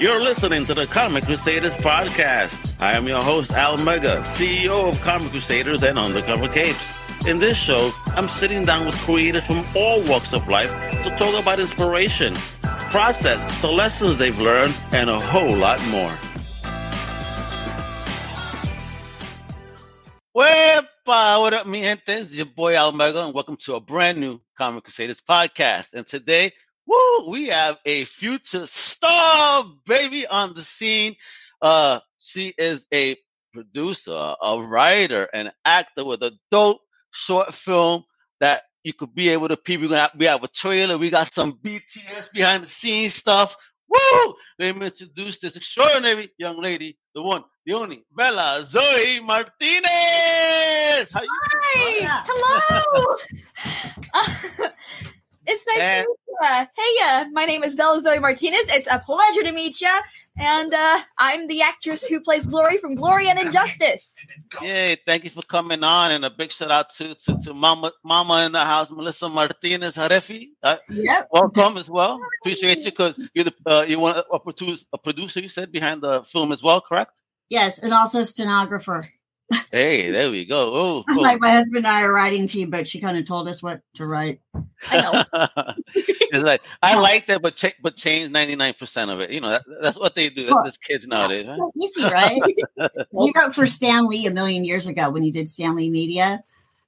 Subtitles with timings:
[0.00, 2.72] You're listening to the Comic Crusaders podcast.
[2.80, 6.94] I am your host, Al Mega, CEO of Comic Crusaders and Undercover Capes.
[7.26, 10.70] In this show, I'm sitting down with creators from all walks of life
[11.02, 12.34] to talk about inspiration,
[12.90, 16.16] process, the lessons they've learned, and a whole lot more.
[20.34, 22.08] Wepa, uh, what up, mi gente?
[22.08, 25.92] It's your boy Al Mega, and welcome to a brand new Comic Crusaders podcast.
[25.92, 26.54] And today,
[26.86, 31.16] woo, we have a future star baby on the scene.
[31.62, 33.16] Uh, she is a
[33.52, 36.80] producer, a writer, an actor with a dope
[37.10, 38.04] short film
[38.40, 39.88] that you could be able to people.
[39.88, 40.98] We have, we have a trailer.
[40.98, 43.56] We got some BTS behind the scenes stuff.
[43.88, 44.34] Woo!
[44.58, 51.10] Let me introduce this extraordinary young lady, the one, the only, Bella Zoe Martinez.
[51.12, 52.06] How you doing?
[52.06, 53.16] Hi, hello.
[54.14, 54.68] Uh,
[55.50, 56.16] it's nice And- to meet you.
[56.42, 58.62] Hey, uh, my name is Bella Zoe Martinez.
[58.68, 59.94] It's a pleasure to meet you.
[60.38, 64.24] And uh, I'm the actress who plays Glory from Glory and Injustice.
[64.62, 67.92] Yay, thank you for coming on, and a big shout out to to, to Mama
[68.04, 70.48] Mama in the house, Melissa Martinez Harefi.
[70.62, 71.28] Uh, Yep.
[71.30, 72.18] welcome as well.
[72.42, 76.00] Appreciate you because you're the uh, you want a producer a producer you said behind
[76.00, 77.20] the film as well, correct?
[77.50, 79.06] Yes, and also stenographer.
[79.70, 80.74] Hey, there we go.
[80.74, 81.22] Oh, cool.
[81.30, 81.46] Like oh.
[81.46, 84.06] my husband and I are writing team, but she kind of told us what to
[84.06, 84.40] write.
[84.88, 85.22] I know.
[85.94, 89.30] it's like I like that, but cha- but change ninety nine percent of it.
[89.30, 90.46] You know, that, that's what they do.
[90.46, 91.58] Well, That's kids nowadays, right?
[91.58, 92.40] Well, Easy, right?
[93.12, 96.42] he wrote for Stan Lee a million years ago when you did Stan Lee Media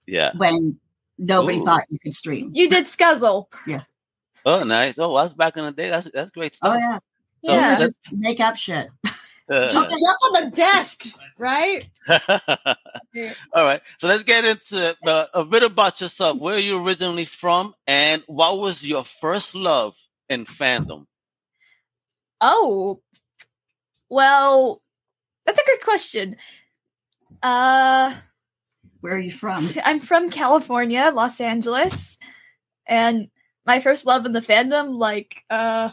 [0.07, 0.33] Yeah.
[0.37, 0.79] when
[1.19, 1.65] nobody Ooh.
[1.65, 2.51] thought you could stream.
[2.55, 3.47] You did Scuzzle.
[3.67, 3.83] Yeah.
[4.45, 4.99] Oh, nice.
[4.99, 5.91] Oh, that's back in the day.
[5.91, 6.99] That's that's great Oh yeah,
[7.45, 7.77] So Yeah.
[7.77, 8.89] just make up shit.
[9.51, 11.07] Uh, Just jump on the desk,
[11.39, 11.89] right?
[13.53, 13.81] All right.
[13.99, 14.97] So let's get into.
[15.05, 16.39] Uh, a bit about yourself.
[16.39, 19.97] Where are you originally from, and what was your first love
[20.29, 21.07] in fandom?
[22.41, 23.01] Oh,
[24.09, 24.83] well,
[25.47, 26.37] that's a good question.
[27.43, 28.15] Uh,
[29.01, 29.69] Where are you from?
[29.85, 32.19] I'm from California, Los Angeles,
[32.87, 33.29] and
[33.67, 35.91] my first love in the fandom, like, uh,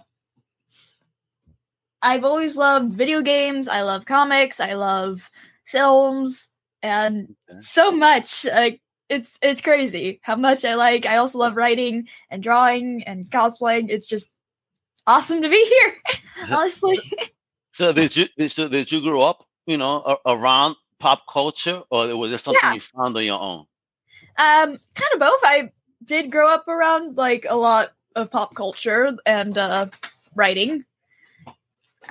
[2.02, 3.68] I've always loved video games.
[3.68, 4.60] I love comics.
[4.60, 5.30] I love
[5.66, 6.52] films,
[6.82, 8.46] and so much.
[8.46, 11.06] Like, it's it's crazy how much I like.
[11.06, 13.90] I also love writing and drawing and cosplaying.
[13.90, 14.32] It's just
[15.08, 15.94] awesome to be here.
[16.52, 17.00] Honestly,
[17.74, 22.16] So did you did, so did you grow up, you know, around pop culture, or
[22.16, 22.74] was it something Yeah.
[22.76, 23.66] you found on your own?
[24.38, 25.40] Um, kind of both.
[25.44, 25.72] I
[26.06, 29.88] did grow up around like a lot of pop culture and uh
[30.36, 30.86] writing.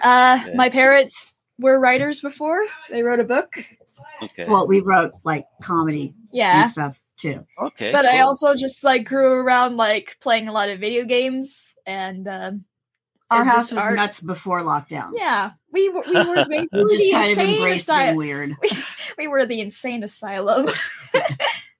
[0.02, 0.54] Uh Okay.
[0.54, 2.64] my parents were writers before.
[2.90, 3.52] They wrote a book.
[4.22, 4.46] Okay.
[4.46, 6.62] Well, we wrote like comedy Yeah.
[6.62, 7.44] and stuff too.
[7.58, 7.90] okay.
[7.92, 12.28] But I also just like grew around like playing a lot of video games and
[12.28, 12.64] um
[13.30, 13.96] Our and house was art.
[13.96, 15.12] nuts before lockdown.
[15.16, 18.16] Yeah, we were we were basically just the kind of insane embraced being asylum.
[18.16, 18.56] weird.
[19.18, 20.68] We were the insane asylum.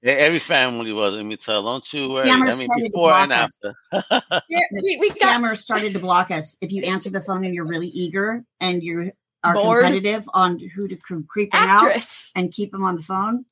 [0.01, 1.13] Yeah, every family was.
[1.13, 1.63] Let me tell.
[1.63, 2.27] Don't you worry.
[2.27, 3.59] Scammers I mean, started to before and block us.
[3.63, 4.41] after.
[4.49, 6.57] Yeah, we, we got Scammers started to block us.
[6.59, 9.11] If you answer the phone and you're really eager and you
[9.45, 9.83] are Bored.
[9.83, 11.95] competitive on who to cre- creep them out
[12.35, 13.45] and keep them on the phone,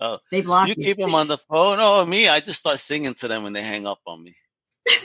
[0.00, 0.84] Oh, they block you you.
[0.84, 1.78] keep them on the phone.
[1.80, 4.36] Oh, me, I just start singing to them when they hang up on me.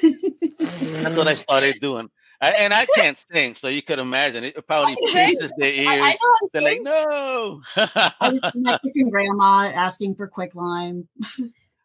[0.01, 2.09] That's what I started doing.
[2.44, 5.88] I, and I can't sing, so you could imagine it probably pierces their ears.
[5.88, 7.62] I, I know how to They're like, no.
[7.76, 11.08] I was Mexican grandma asking for quick lime.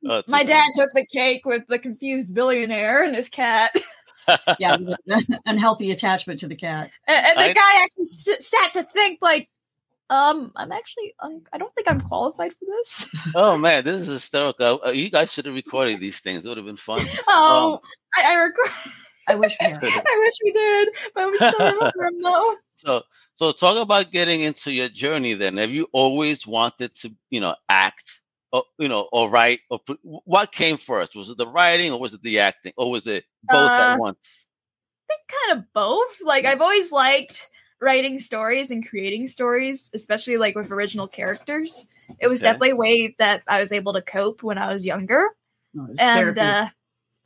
[0.06, 3.74] Oh, My dad took the cake with the confused billionaire and his cat.
[4.58, 4.76] Yeah,
[5.46, 6.90] unhealthy attachment to the cat.
[7.06, 9.48] And, and the I- guy actually s- sat to think, like,
[10.10, 13.10] um, I'm actually, um, I don't think I'm qualified for this.
[13.34, 14.82] oh man, this is hysterical.
[14.86, 16.44] Uh, You guys should have recorded these things.
[16.44, 17.00] It would have been fun.
[17.26, 17.80] Oh,
[18.14, 18.70] I, I regret.
[19.28, 19.82] I wish we had.
[19.82, 22.56] I wish we did, but we still remember him though.
[22.76, 23.02] So,
[23.36, 25.34] so talk about getting into your journey.
[25.34, 28.20] Then, have you always wanted to, you know, act,
[28.52, 31.14] or you know, or write, or pr- what came first?
[31.16, 33.98] Was it the writing, or was it the acting, or was it both Uh, at
[33.98, 34.46] once?
[35.10, 36.18] I think kind of both.
[36.24, 37.50] Like I've always liked
[37.80, 41.86] writing stories and creating stories, especially like with original characters.
[42.20, 42.46] It was Okay.
[42.50, 45.28] definitely a way that I was able to cope when I was younger.
[45.74, 46.40] No, and therapy.
[46.40, 46.68] uh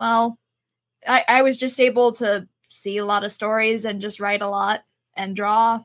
[0.01, 0.39] well
[1.07, 4.49] I, I was just able to see a lot of stories and just write a
[4.49, 4.81] lot
[5.17, 5.81] and draw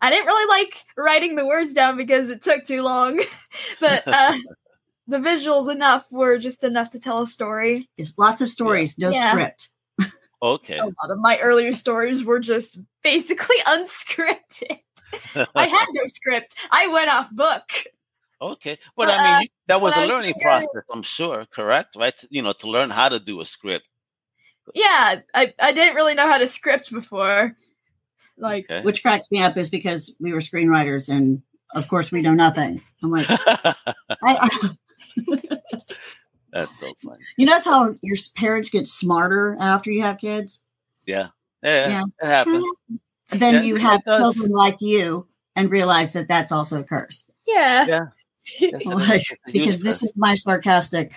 [0.00, 3.18] i didn't really like writing the words down because it took too long
[3.80, 4.36] but uh
[5.08, 9.10] the visuals enough were just enough to tell a story It's lots of stories, no
[9.10, 9.30] Yeah.
[9.30, 9.68] script.
[10.42, 10.78] Okay.
[10.78, 14.80] a lot of my earlier stories were just basically unscripted
[15.54, 17.70] i had no script i went off book
[18.38, 20.84] Okay, but Well, I mean, uh, that was when I a was learning younger- process,
[20.92, 21.96] I'm sure, correct?
[21.96, 22.22] Right?
[22.28, 23.86] You know, to learn how to do a script.
[24.74, 27.56] Yeah I, I didn't really know how to script before
[28.38, 28.82] Like, Okay.
[28.82, 31.42] Which cracks me up is because we were screenwriters and
[31.74, 32.82] of course we know nothing.
[33.02, 33.74] I'm like, I,
[34.22, 34.48] I,
[36.52, 37.18] That's so funny.
[37.36, 40.60] you notice how your parents get smarter after you have kids?
[41.06, 41.28] Yeah.
[41.62, 41.88] Yeah.
[41.88, 42.02] Yeah.
[42.22, 42.64] It happens.
[43.30, 47.24] Then Yeah, you have children like you and realize that that's also a curse.
[47.46, 47.86] yeah.
[47.86, 48.00] Yeah.
[48.60, 48.84] Yes.
[48.86, 51.12] Like, It's a huge because this is my sarcastic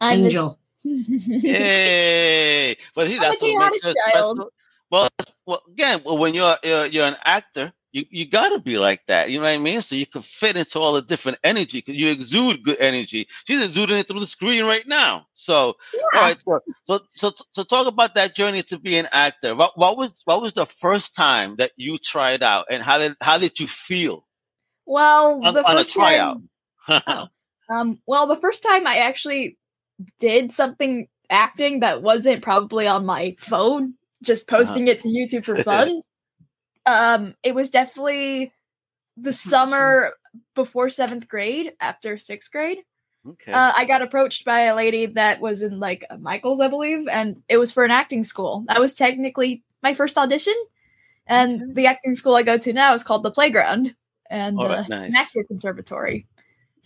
[0.00, 0.58] I'm a- angel.
[0.86, 2.76] Yay!
[2.94, 4.36] But he a that's what makes chaotic it child.
[4.36, 4.52] special.
[4.90, 5.08] Well,
[5.46, 9.30] well, again, well, when you're, you're you're an actor, you you gotta be like that.
[9.30, 9.80] You know what I mean?
[9.82, 13.26] So you can fit into all the different energy because you exude good energy.
[13.46, 15.26] She's exuding it through the screen right now.
[15.34, 15.76] So,
[16.14, 16.40] all right.
[16.40, 19.54] So, so, so, so talk about that journey to be an actor.
[19.56, 23.16] What, what was what was the first time that you tried out, and how did
[23.20, 24.24] how did you feel
[24.84, 26.40] well, on, the on a first tryout?
[26.86, 27.28] time,
[27.70, 29.58] um, well, the first time I actually
[30.18, 34.62] did something acting that wasn't probably on my phone, just Uh-huh.
[34.62, 36.02] posting it to YouTube for fun.
[36.86, 38.52] um, it was definitely
[39.16, 40.12] the summer
[40.54, 42.78] before seventh grade, after sixth grade.
[43.26, 43.52] okay.
[43.52, 47.08] Uh, I got approached by a lady that was in like a Michaels, I believe,
[47.08, 48.64] and it was for an acting school.
[48.68, 50.54] That was technically my first audition,
[51.26, 53.94] and the acting school I go to now is called the Playground,
[54.30, 56.26] and right, uh, it's an actor conservatory.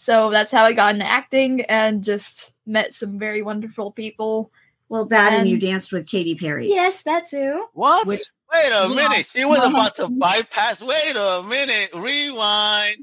[0.00, 4.50] So that's how I got into acting and just met some very wonderful people.
[4.88, 6.69] Well, that and, you danced with Katy Perry.
[6.70, 7.67] Yes, that too.
[7.75, 8.06] what?
[8.06, 8.94] which- Wait a Yeah.
[8.94, 9.26] minute.
[9.26, 10.81] She was about to bypass.
[10.81, 11.91] Wait a minute.
[11.94, 12.97] Rewind.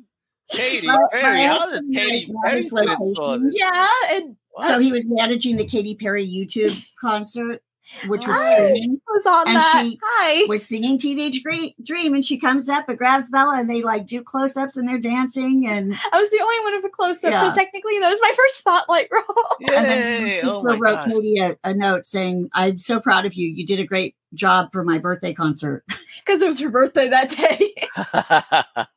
[0.49, 1.37] Katy My- Perry.
[1.37, 3.51] my How does Katy Perry fit into?
[3.53, 7.61] Yeah, and So he was managing the Katy Perry YouTube concert,
[8.07, 8.73] which was Hi.
[8.75, 9.01] streaming.
[9.07, 9.81] Was on And that.
[9.85, 10.45] she Hi.
[10.47, 14.05] Was singing Teenage Gre- Dream, and she comes up and grabs Bella, and they like
[14.05, 17.23] do close ups, and they're dancing, and I was the only one of the close
[17.23, 17.49] ups, Yeah.
[17.49, 19.23] so technically that was my first spotlight role.
[19.75, 20.41] and then Yay.
[20.41, 21.11] Cooper Oh wrote gosh.
[21.11, 23.47] Katy a, a note saying, "I'm so proud of you.
[23.47, 25.83] You did a great job for my birthday concert."
[26.25, 27.73] Because it was her birthday that day.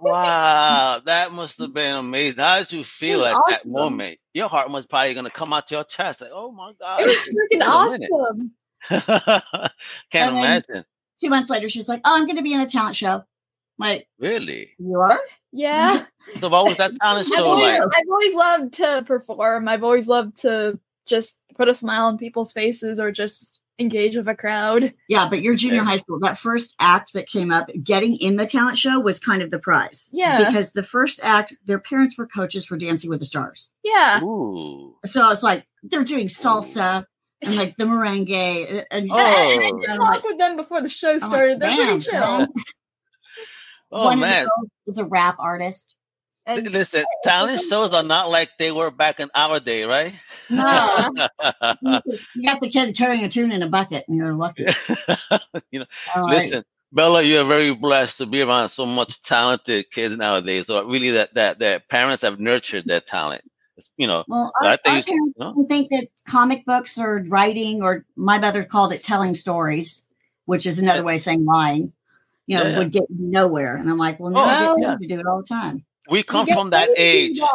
[0.00, 2.38] wow, that must have been amazing.
[2.38, 4.18] How did you feel was at that moment?
[4.34, 7.06] Your heart was probably gonna come out to your chest, like, "Oh my god!" It
[7.06, 8.10] was freaking Wait a minute.
[8.10, 8.52] awesome.
[10.10, 10.84] Can't And imagine.
[11.22, 13.24] Two months later, she's like, "Oh, I'm going to be in a talent show."
[13.78, 14.70] Like, Really?
[14.78, 15.18] you are?
[15.52, 16.04] Yeah.
[16.40, 17.88] So, what was that talent I've show always, like?
[17.96, 19.68] I've always loved to perform.
[19.68, 24.28] I've always loved to just put a smile on people's faces or just engage with
[24.28, 24.94] a crowd.
[25.08, 28.46] Yeah, but your junior high school, that first act that came up, getting in the
[28.46, 30.08] talent show was kind of the prize.
[30.12, 30.44] Yeah.
[30.46, 33.70] Because the first act, their parents were coaches for Dancing with the Stars.
[33.84, 34.22] Yeah.
[34.22, 34.96] Ooh.
[35.04, 37.04] So it's like they're doing salsa
[37.42, 38.70] and like the merengue.
[38.70, 39.16] And, and- Oh.
[39.16, 40.04] And I did I'm oh.
[40.04, 41.60] talk with them before the show I'm like, started.
[41.60, 42.46] They're "Damn, pretty chill.
[43.92, 44.46] Oh One man.
[44.46, 45.94] girls was a rap artist.
[46.44, 50.12] And Listen, talent shows are not like they were back in our day, right?
[50.50, 51.10] No.
[52.34, 54.64] you got the kid carrying a tune in a bucket, and you're lucky.
[55.70, 60.16] you know, like, listen, Bella, you're very blessed to be around so much talented kids
[60.16, 60.66] nowadays.
[60.66, 63.42] So really, that that that parents have nurtured their talent.
[63.98, 65.52] You know, well, I our, think our you no?
[65.52, 70.04] don't think that comic books or writing, or my mother called it telling stories,
[70.46, 71.92] which is another way of saying lying.
[72.46, 72.78] You know, Yeah, yeah.
[72.78, 73.76] would get nowhere.
[73.76, 74.96] And I'm like, well, oh, no, Oh, I get yeah.
[74.96, 75.84] to do it all the time.
[76.08, 77.40] we come from that paid to do age.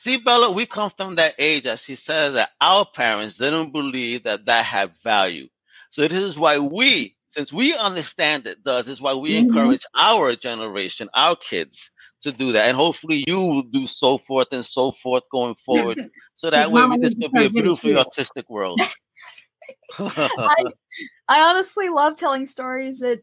[0.00, 4.22] See, Bella, we come from that age, as she says, that our parents didn't believe
[4.24, 5.48] that that had value.
[5.90, 9.48] So this is why we, since we understand it does, is why we Mhm.
[9.48, 11.90] encourage our generation, our kids,
[12.22, 15.96] to do that, and hopefully you will do so forth and so forth going forward,
[16.36, 18.80] so that way we- this will be a beautifully artistic world.
[19.98, 20.64] I,
[21.28, 23.00] I honestly love telling stories.
[23.00, 23.22] That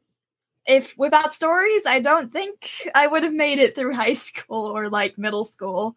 [0.65, 4.89] if without stories, I don't think I would have made it through high school or
[4.89, 5.95] like middle school.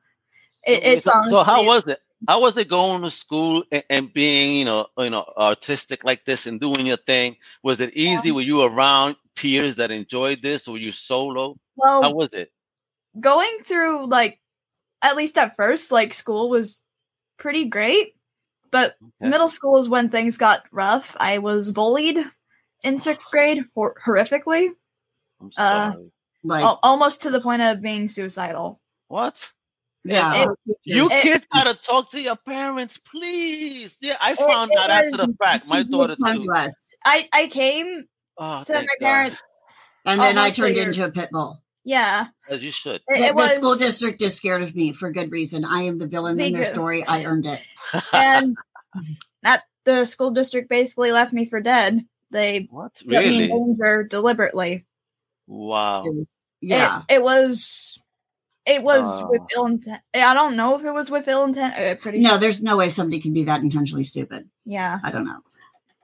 [0.67, 2.01] It, it's so, so how was it?
[2.27, 6.25] How was it going to school and, and being, you know, you know, artistic like
[6.25, 7.37] this and doing your thing?
[7.63, 8.33] Was it easy?
[8.33, 10.67] Were you around peers that enjoyed this?
[10.67, 11.57] Or were you solo?
[11.77, 12.53] well How was it?
[13.19, 14.41] going through like
[15.03, 16.83] at least at first like school was
[17.37, 18.15] pretty great
[18.71, 19.31] but Okay.
[19.31, 22.19] middle school is when things got rough i was bullied
[22.85, 24.69] in sixth grade hor- horrifically
[25.41, 25.93] I'm uh.
[26.45, 29.51] Like, al- almost to the point of being suicidal what?
[30.09, 30.47] Yeah.
[30.85, 33.97] You It- kids gotta talk to your parents, please.
[34.01, 35.67] Yeah, I found it out after the fact.
[35.67, 36.47] My daughter too.
[37.05, 38.05] i i came
[38.41, 38.89] Oh, to my God.
[39.01, 39.41] parents
[40.05, 41.63] And then I turned into a pit bull.
[41.85, 43.01] yeah As you should.
[43.09, 45.65] it, The, was school district is scared of me for good reason.
[45.65, 46.71] I am the villain in their too.
[46.71, 47.05] story.
[47.05, 47.61] I earned it.
[48.13, 48.57] and
[49.43, 52.01] that the school district basically left me for dead
[52.31, 52.95] they what?
[52.95, 54.85] put me in danger deliberately
[55.47, 56.05] Wow.
[56.05, 56.29] It
[56.61, 57.03] yeah.
[57.09, 57.99] it, it was
[58.69, 59.47] it was with Oh.
[59.57, 62.63] ill intent i don't know if it was with ill intent uh, pretty no, there's
[62.63, 64.49] no way somebody can be that intentionally stupid.
[64.65, 65.41] yeah I don't know.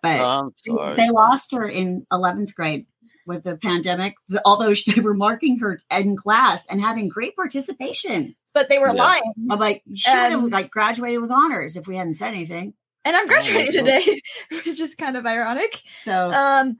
[0.02, 0.96] But I'm sorry.
[0.96, 2.84] they lost her in 11th grade
[3.26, 8.34] with the pandemic, the- although they were marking her in class and having great participation.
[8.52, 9.02] But they were Yeah.
[9.02, 9.32] lying.
[9.50, 12.74] I'm like, she would have like graduated with honors if we hadn't said anything.
[13.06, 15.80] And I'm graduating Oh, today, which is just kind of ironic.
[16.02, 16.76] So, Um,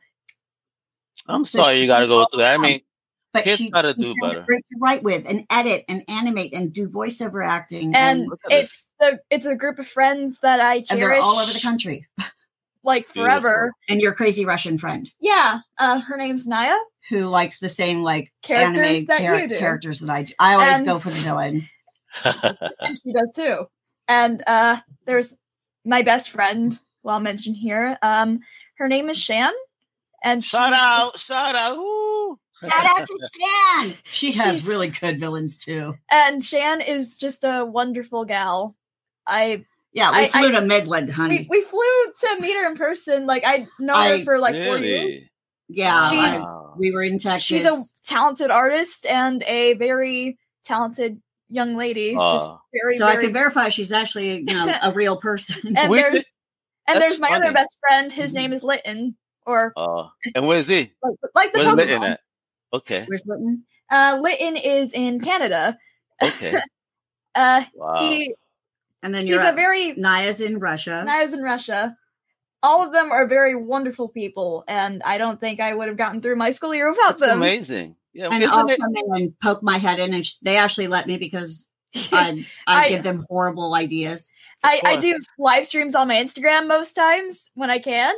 [1.26, 2.58] I'm sorry you got to go through that.
[2.58, 2.80] I mean,
[3.34, 4.42] but kids she gotta do better.
[4.46, 7.94] Great to write with and edit and animate and do voiceover acting.
[7.94, 8.62] and look at this.
[8.62, 11.60] it's the it's a group of friends that I and cherish they're all over the
[11.60, 12.06] country.
[12.84, 13.72] like forever.
[13.88, 15.60] And your crazy Russian friend Yeah.
[15.78, 16.76] Uh, her name's Naya.
[17.10, 19.58] who likes the same like Characters anime that char- you do.
[19.58, 20.32] characters that I do.
[20.38, 21.62] I always And- go for the villain.
[22.24, 23.66] and she does too.
[24.06, 24.76] And uh,
[25.06, 25.36] there's
[25.84, 27.20] my best friend, well I'll
[27.54, 27.98] here.
[28.02, 28.40] Um,
[28.76, 29.52] her name is Shan,
[30.22, 31.76] and shout she- out, shout out.
[31.78, 32.03] Woo.
[32.60, 33.92] Shout out to Shan.
[34.04, 35.94] She has She's- really good villains too.
[36.10, 38.76] And Shan is just a wonderful gal.
[39.26, 41.46] I Yeah, we I- flew I- to Midland, we, honey.
[41.50, 41.80] we flew
[42.20, 43.26] to meet her in person.
[43.26, 45.24] Like I know her for like four years.
[45.68, 47.44] yeah, she's- I- we were in Texas.
[47.44, 52.14] She's a talented artist and a very talented young lady.
[52.14, 55.76] just very so I can verify she's actually you know a real person.
[55.76, 56.32] and We there's did-
[56.86, 57.46] and there's my funny.
[57.46, 58.12] other best friend.
[58.12, 58.34] His Mhm.
[58.36, 60.92] name is Litten, or Uh, and where's he?
[61.02, 61.76] like, like the Where's Pokemon.
[61.76, 62.20] Litten at?
[62.74, 63.62] Okay, Where's Litten?
[63.90, 65.78] Uh, Litten is in Canada.
[66.22, 66.54] okay.
[67.36, 67.94] Uh, Wow.
[67.98, 68.32] he
[69.02, 69.56] And then he's you're a up.
[69.56, 71.02] very Naya's in Russia.
[71.04, 71.96] Naya's in Russia.
[72.62, 76.20] All of them are very wonderful people, and I don't think I would have gotten
[76.22, 77.38] through my school year without That's them.
[77.38, 77.96] amazing.
[78.12, 78.78] Yeah, and I'll it?
[78.78, 81.66] come in and poke my head in, and sh- they actually let me because
[82.12, 84.30] I I, I- give them horrible ideas.
[84.62, 88.14] I, I do live streams on my Instagram most times when I can.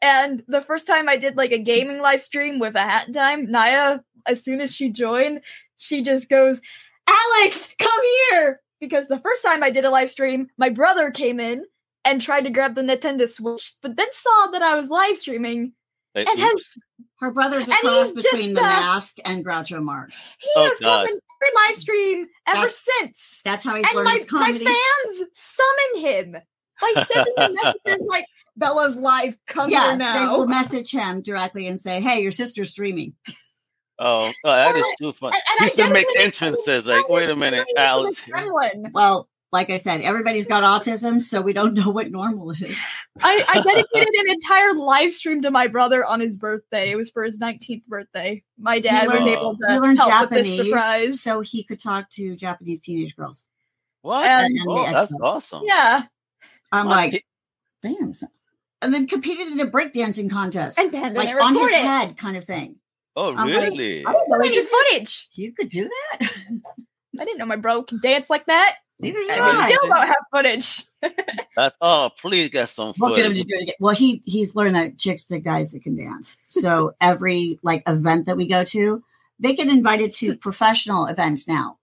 [0.00, 3.50] And the first time I did like a gaming live stream with a hat time,
[3.50, 5.40] Naya, as soon as she joined,
[5.76, 6.60] she just goes,
[7.08, 8.00] Alex, come
[8.30, 8.60] here!
[8.80, 11.64] Because the first time I did a live stream, my brother came in
[12.04, 15.72] and tried to grab the Nintendo Switch, but then saw that I was live streaming.
[16.14, 16.74] Like, and has-
[17.20, 20.36] Her brother's a And cross between just, the uh, mask and Groucho Marx.
[20.40, 21.06] He Oh, has God.
[21.08, 23.40] come in every live stream ever That's- since.
[23.44, 26.36] That's how he's and learned my, his my fans summon him
[26.80, 28.26] by sending him messages like
[28.58, 32.70] Bella's live come yeah, here they will message him directly and say, "Hey, your sister's
[32.70, 33.14] streaming."
[34.00, 35.32] Oh, oh, that is too fun.
[35.32, 38.22] and- and He I used to make entrances like, wait a minute, Alex.
[38.92, 42.78] Well, like I said, everybody's got autism, so we don't know what normal is.
[43.22, 46.90] I, I dedicated an entire live stream to my brother on his birthday.
[46.90, 48.44] It was for his 19th birthday.
[48.58, 51.20] My dad was learned- able He to learned help with this Japanese, surprise.
[51.22, 53.46] so he could talk to Japanese teenage girls.
[54.02, 54.24] What?
[54.26, 55.62] And- oh, that's awesome.
[55.66, 56.02] yeah,
[56.70, 57.24] I'm Well, like, he-
[57.82, 58.12] damn.
[58.80, 61.74] So- And then competed in a breakdancing contest, and Ben like on his it.
[61.76, 62.76] head, kind of thing.
[63.16, 64.04] oh, I'm really?
[64.06, 65.28] I didn't know I he need footage.
[65.34, 66.30] you could do that.
[67.20, 68.76] I didn't know my bro can dance like that.
[69.00, 69.52] Neither did And Right.
[69.54, 69.68] we I.
[69.70, 70.84] still don't have footage.
[71.56, 73.42] That's, oh, please get some We'll get him footage.
[73.44, 73.74] to do it again.
[73.80, 76.36] Well, he he's learned that chicks to guys that can dance.
[76.48, 79.02] So every like event that we go to,
[79.40, 81.78] they get invited to professional events now,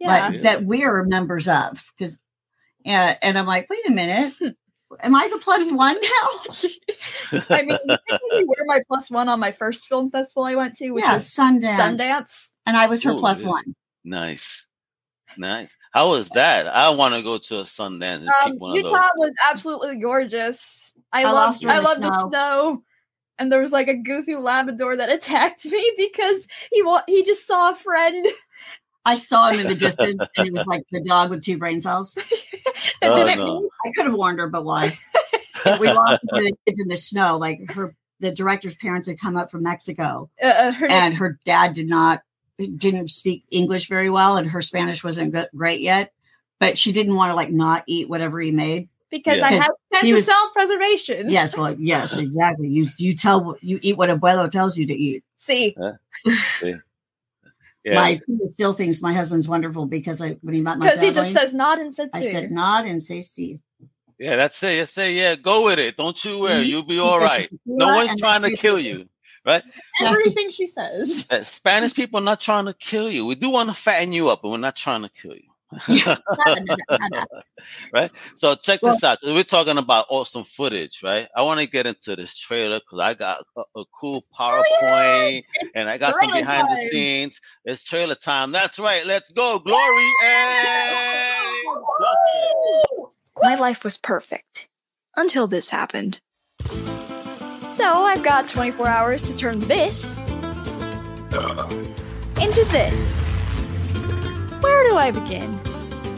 [0.00, 0.30] Yeah.
[0.30, 1.92] but that we're members of.
[1.96, 2.18] Because,
[2.86, 4.34] uh, and I'm like, wait a minute,
[5.00, 7.40] am I the plus one now?
[7.50, 10.90] I mean, technically we're my plus one on my first film festival I went to,
[10.90, 11.78] which Yeah, was Sundance.
[11.78, 12.50] Sundance.
[12.66, 13.48] And I was her Oh, plus yeah.
[13.50, 13.74] one.
[14.04, 14.66] Nice.
[15.36, 15.74] Nice.
[15.92, 16.66] How was that?
[16.66, 18.92] I want to go to a Sundance and Um, pick one of those.
[18.92, 20.94] Utah was absolutely gorgeous.
[21.12, 22.28] I, I loved lost I the loved the snow.
[22.28, 22.82] snow.
[23.38, 27.46] And there was like a goofy Labrador that attacked me because he wa- he just
[27.46, 28.26] saw a friend
[29.04, 31.80] I saw him in the distance, and it was like the dog with two brain
[31.80, 32.14] cells.
[33.00, 33.60] that Oh, didn't no.
[33.60, 34.96] mean I could have warned her, but why?
[35.80, 37.36] we walked with the kids in the snow.
[37.36, 41.38] Like her, the director's parents had come up from Mexico, uh, her name- and her
[41.44, 42.22] dad did not
[42.76, 46.12] didn't speak English very well, and her Spanish wasn't good, great yet.
[46.58, 48.88] But she didn't want to like not eat whatever he made.
[49.10, 49.46] because Yeah.
[49.46, 51.30] I had sense He of self preservation.
[51.30, 52.68] Yes, well, yes, exactly.
[52.68, 55.22] You you tell you eat what abuelo tells you to eat.
[55.36, 55.76] See,
[57.88, 57.94] yeah.
[57.94, 61.32] My still thinks my husband's wonderful because I when he met my because he just
[61.32, 62.30] says nod and says I see.
[62.30, 63.60] said nod and say see.
[64.18, 64.78] yeah, that's it.
[64.78, 65.96] You say, yeah, go with it.
[65.96, 66.64] Don't you worry.
[66.64, 66.66] Mhm.
[66.66, 67.48] You'll be all right.
[67.66, 69.08] No one's trying to kill you,
[69.44, 69.62] right?
[70.02, 71.26] everything she says.
[71.30, 73.24] Uh, Spanish people are not trying to kill you.
[73.24, 75.47] We do want to fatten you up, but we're not trying to kill you.
[77.92, 78.10] Right?
[78.36, 79.18] So check this out.
[79.22, 81.28] We're talking about awesome footage, right?
[81.36, 85.44] I want to get into this trailer because I got a, a cool oh, PowerPoint
[85.74, 87.40] and I got some trailer behind the scenes.
[87.64, 88.52] It's trailer time.
[88.52, 89.04] That's right.
[89.04, 91.48] Let's go, Glory and
[93.42, 94.68] My life was perfect
[95.16, 96.20] until this happened.
[97.72, 100.18] So I've got 24 hours to turn this
[102.40, 103.24] into this.
[104.78, 105.58] Where do I begin?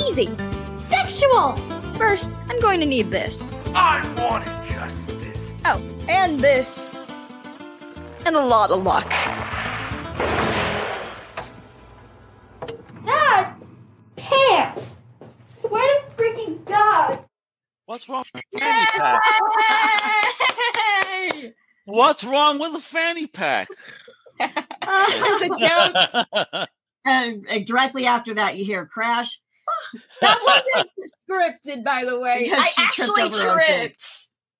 [0.02, 0.28] Easy.
[0.76, 1.56] Sexual!
[1.96, 3.54] First, I'm going to need this.
[3.74, 5.40] I wanted justice.
[5.64, 6.94] Oh, and this,
[8.26, 9.08] and a lot of luck.
[13.06, 13.54] Dad!
[14.16, 14.86] Pants!
[15.62, 17.24] Swear to freaking God!
[17.86, 19.22] What's wrong with the fanny pack?
[21.86, 23.68] What's wrong with the fanny pack?
[24.92, 26.68] It's a joke.
[27.04, 29.40] And uh, directly after that, you hear crash.
[30.20, 30.90] That wasn't
[31.30, 32.44] scripted, by the way.
[32.44, 33.66] Because I she tripped actually over her own feet.
[33.78, 34.04] tripped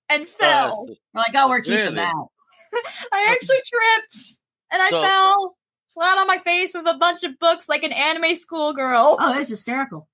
[0.08, 0.86] and fell.
[1.12, 1.94] We're like, oh, we're keeping Really?
[1.96, 2.14] that.
[3.12, 4.16] I actually tripped
[4.72, 5.56] and I So- fell
[5.94, 9.16] flat on my face with a bunch of books like an anime schoolgirl.
[9.20, 10.08] Oh, it's hysterical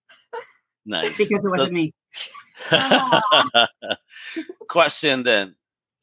[0.86, 1.16] nice.
[1.18, 1.92] because it wasn't me.
[4.68, 5.54] Question then.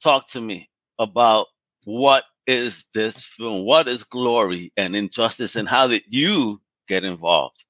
[0.01, 1.47] Talk to me about
[1.85, 3.65] what is this film?
[3.65, 7.63] What is Glory and Injustice, and how did you get involved?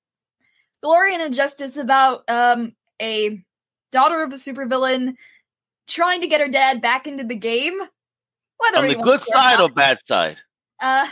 [0.81, 3.43] Glory and Injustice about um a
[3.91, 5.15] daughter of a supervillain
[5.87, 7.77] trying to get her dad back into the game.
[8.57, 9.75] Whether On the good side or not.
[9.75, 10.37] bad side?
[10.81, 11.07] uh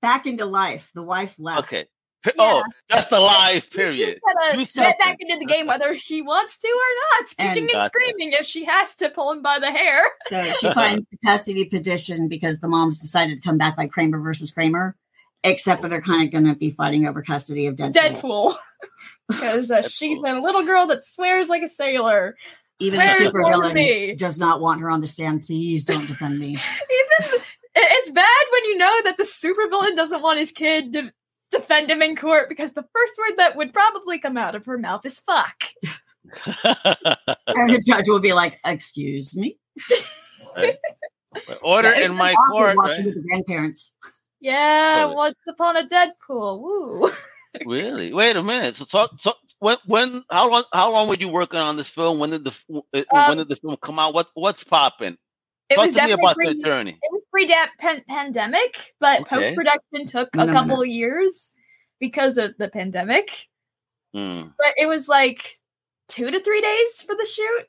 [0.00, 0.90] Back into life.
[0.94, 1.60] The wife left.
[1.72, 1.84] Okay.
[2.22, 4.20] P- Oh, that's the live She's period.
[4.24, 7.72] gotta get back into the game whether she wants to or not, And- kicking and,
[7.72, 7.90] Gotcha.
[7.90, 10.02] screaming if she has to pull him by the hair.
[10.28, 14.20] So she finds the custody position because the moms decided to come back like Kramer
[14.20, 14.96] versus Kramer,
[15.42, 17.92] except that they're kind of going to be fighting over custody of Deadpool.
[18.20, 18.54] Deadpool.
[19.28, 22.36] because uh, she's a little girl that swears like a sailor.
[22.78, 24.14] Even the Swears for supervillain me.
[24.14, 25.44] does not want her on the stand.
[25.44, 26.48] Please don't defend me.
[27.30, 27.40] Even
[27.74, 31.12] it's bad when you know that the supervillain doesn't want his kid to
[31.52, 34.78] defend him in court because the first word that would probably come out of her
[34.78, 35.62] mouth is fuck.
[36.46, 39.58] and the judge will be like, "Excuse me."
[41.62, 42.76] Order Yeah, in my court.
[42.76, 43.04] watching right?
[43.06, 43.92] with the grandparents.
[44.40, 45.16] Yeah, Totally.
[45.16, 46.60] once upon a Deadpool.
[46.60, 47.10] Woo.
[47.66, 48.14] Really?
[48.14, 48.76] Wait a minute.
[48.76, 49.10] So talk.
[49.20, 52.18] So when when how long how long were you working on this film?
[52.18, 52.80] When did the uh,
[53.10, 54.14] when Um, did the film come out?
[54.14, 55.18] What what's popping?
[55.72, 56.98] It Talk was definitely about pre- journey.
[57.02, 59.36] It was pre-pandemic, but Okay.
[59.36, 60.82] post production took No, a no, couple no.
[60.82, 61.54] of years
[61.98, 63.48] because of the pandemic.
[64.14, 64.48] Hmm.
[64.58, 65.46] But it was like
[66.08, 67.66] two to three days for the shoot.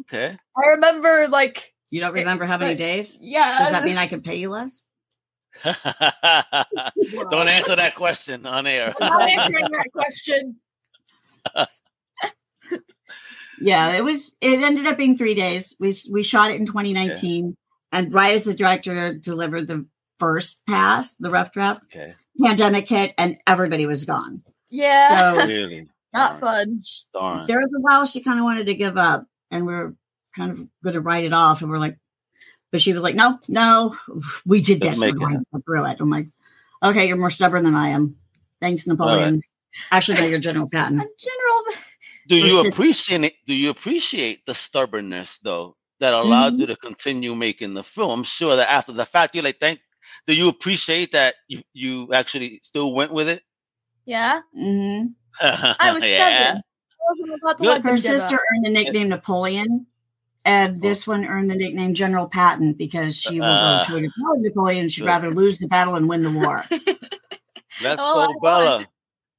[0.00, 0.36] Okay.
[0.56, 3.18] I remember like You don't remember how many But- days?
[3.20, 3.58] yeah.
[3.60, 4.84] Does that mean I can pay you less?
[5.64, 8.94] Don't answer that question on air.
[9.00, 10.56] I'm not answering that question.
[13.62, 14.30] Yeah, it was.
[14.40, 15.76] It ended up being three days.
[15.78, 17.56] We we shot it in 2019,
[17.92, 19.86] and right as the director delivered the
[20.18, 22.14] first pass, the rough draft, Okay.
[22.42, 24.42] pandemic hit, and everybody was gone.
[24.70, 25.34] Yeah.
[25.36, 25.88] So Really.
[26.12, 26.40] not Darn.
[26.40, 26.82] fun.
[27.12, 27.46] Darn.
[27.46, 29.94] there was a while she kind of wanted to give up, and we are
[30.36, 31.98] kind of going to write it off, and we're like,
[32.70, 33.96] but she was like, no, no,
[34.46, 35.00] we did Let's this.
[35.00, 36.00] We're make it going to go through it.
[36.00, 36.28] I'm like,
[36.82, 38.16] okay, you're more stubborn than I am.
[38.60, 39.42] Thanks, Napoleon.
[39.90, 41.00] Actually, no, you're General Patton.
[41.00, 41.64] In general,
[42.28, 43.34] Do you appreciate it?
[43.46, 46.60] Do you appreciate the stubbornness though that allowed Mm-hmm.
[46.60, 48.10] you to continue making the film?
[48.20, 49.80] I'm sure that after the fact, you're like, thank.
[50.26, 53.42] Do you appreciate that you, you actually still went with it?
[54.04, 54.40] yeah.
[54.54, 55.06] hmm
[55.40, 56.16] I was Yeah.
[56.16, 56.62] stubborn.
[56.62, 57.68] I wasn't about to Good.
[57.68, 58.40] let Her sister up.
[58.54, 59.86] earned the nickname Napoleon,
[60.44, 63.84] and this one earned the nickname General Patton because she will Ah.
[63.88, 64.88] go to a Napoleon.
[64.88, 65.06] She'd Good.
[65.08, 66.64] rather lose the battle and win the war.
[67.82, 68.86] Let's Oh, I go, Bella.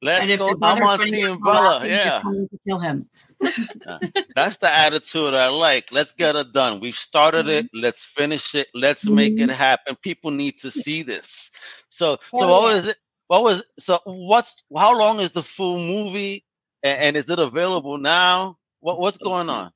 [0.03, 0.49] Let's go.
[0.61, 1.75] I'm on gonna get Team Bella.
[1.77, 3.09] up, then you're Yeah, to kill him.
[4.35, 5.85] that's the attitude I like.
[5.91, 6.79] Let's get it done.
[6.79, 7.65] We've started it.
[7.67, 7.79] Mm-hmm.
[7.79, 8.67] Let's finish it.
[8.73, 9.53] Let's make it Mhm.
[9.53, 9.95] happen.
[10.01, 11.51] People need to see this.
[11.89, 12.97] So, so what was it?
[13.27, 13.99] What was so?
[14.05, 16.45] What's how long is the full movie?
[16.83, 18.57] And, and is it available now?
[18.81, 19.71] What what's going on?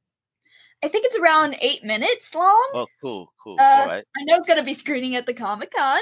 [0.84, 2.70] I think it's around eight minutes long.
[2.74, 3.58] Oh, cool, cool.
[3.60, 4.04] Uh, All right.
[4.16, 6.02] I know it's going to be screening at the Comic Con.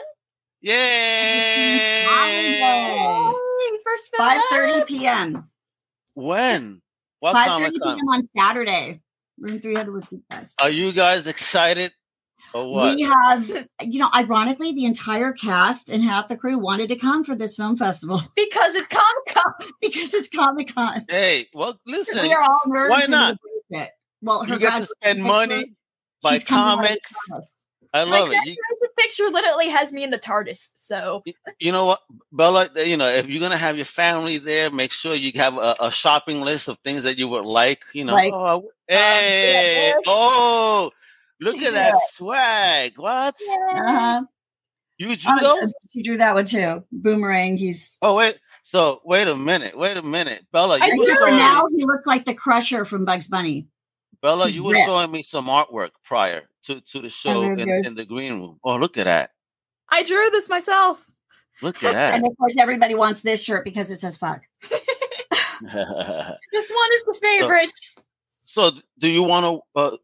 [0.65, 1.79] Yay!
[3.85, 4.27] First film.
[4.27, 5.47] Five thirty p.m.
[6.15, 6.81] When?
[7.19, 7.95] What Five Comic Con?
[7.97, 8.07] p.m.
[8.09, 8.99] on Saturday.
[9.39, 10.55] Room three hundred with you guys.
[10.59, 11.91] Are you guys excited
[12.55, 12.95] or what?
[12.95, 13.47] We have,
[13.83, 17.55] you know, ironically, the entire cast and half the crew wanted to come for this
[17.57, 19.69] film festival because it's Comic Con.
[19.81, 21.05] because it's Comic Con.
[21.07, 22.23] Hey, well, listen.
[22.23, 22.89] We are all nerds.
[22.89, 23.37] why not?
[23.71, 23.89] we It.
[24.23, 25.73] Well, her You get to spend money,
[26.23, 27.13] buy she's coming out of the comics.
[27.29, 27.47] comics.
[27.93, 28.33] I My love it.
[28.33, 30.71] You, graduation picture literally has me in the TARDIS.
[30.75, 31.23] So
[31.59, 32.69] you know what, Bella?
[32.75, 35.75] Uh, you know, if you're gonna have your family there, make sure you have a,
[35.79, 37.81] a shopping list of things that you would like.
[37.93, 39.95] You know, Like, oh, um, hey, yeah.
[40.07, 40.91] oh,
[41.39, 42.01] look She at that did.
[42.09, 42.93] swag.
[42.97, 43.35] What?
[43.75, 44.23] Uh-huh.
[44.97, 45.73] You drew Oh, those?
[45.91, 46.83] she drew that one too.
[46.91, 47.57] Boomerang.
[47.57, 48.37] He's Oh wait.
[48.63, 49.77] So wait a minute.
[49.77, 50.79] Wait a minute, Bella.
[50.81, 53.67] I You for um, now he looked like the Crusher from Bugs Bunny.
[54.21, 54.49] Bella.
[54.49, 58.33] You were showing me some artwork prior to to the show in, in the green
[58.39, 58.59] room.
[58.63, 59.31] Oh, look at that.
[59.89, 61.05] I drew this myself.
[61.61, 62.13] Look at that.
[62.15, 64.41] And of course, everybody wants this shirt because it says "fuck."
[65.61, 67.71] This one is the favorite.
[68.43, 69.79] so, do you want to?
[69.79, 69.97] Uh,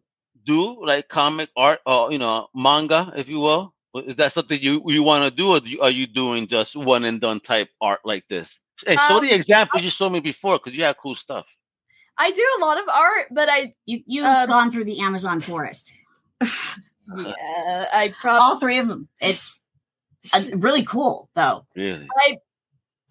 [0.44, 3.74] do like comic art or you know manga, if you will?
[3.96, 6.76] Is that something you you want to do, or do you- are you doing just
[6.76, 8.60] one and done type art like this?
[8.86, 11.46] Hey, show Um, the examples you showed me before because you have cool stuff.
[12.18, 15.40] I do a lot of art, but I You you've Um, gone through the Amazon
[15.40, 15.92] forest.
[16.42, 19.08] yeah, I probably All three of them.
[19.20, 19.62] It's
[20.34, 21.66] uh, really cool though.
[21.76, 22.08] Really?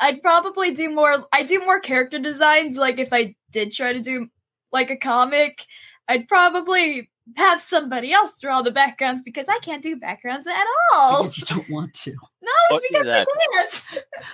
[0.02, 1.26] I'd probably do more.
[1.32, 2.78] I do more character designs.
[2.78, 4.28] Like if I did try to do
[4.72, 5.64] like a comic,
[6.08, 11.22] I'd probably have somebody else draw the backgrounds because I can't do backgrounds at all.
[11.24, 12.12] Because you don't want to.
[12.42, 13.34] No, it's because exactly?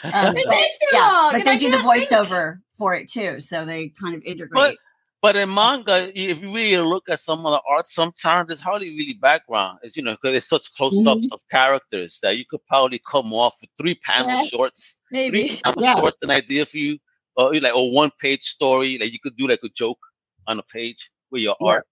[0.04, 0.28] I can't.
[0.28, 1.32] Um, It takes too yeah, long.
[1.32, 2.08] but they I do the can't think.
[2.28, 4.52] voiceover for it too, so they kind of integrate.
[4.54, 4.76] But
[5.22, 8.90] but in manga, if you really look at some of the art, sometimes there's hardly
[8.90, 9.80] really background.
[9.82, 13.56] It's you know because it's such close-ups of characters that you could probably come off
[13.60, 14.44] with three panel Yeah.
[14.44, 15.60] shorts, three Maybe.
[15.64, 15.96] panel Yeah.
[15.98, 16.98] shorts, an idea for you,
[17.36, 19.98] or like a one-page story Like you could do like a joke
[20.46, 21.66] on a page with your Yeah.
[21.68, 21.86] art.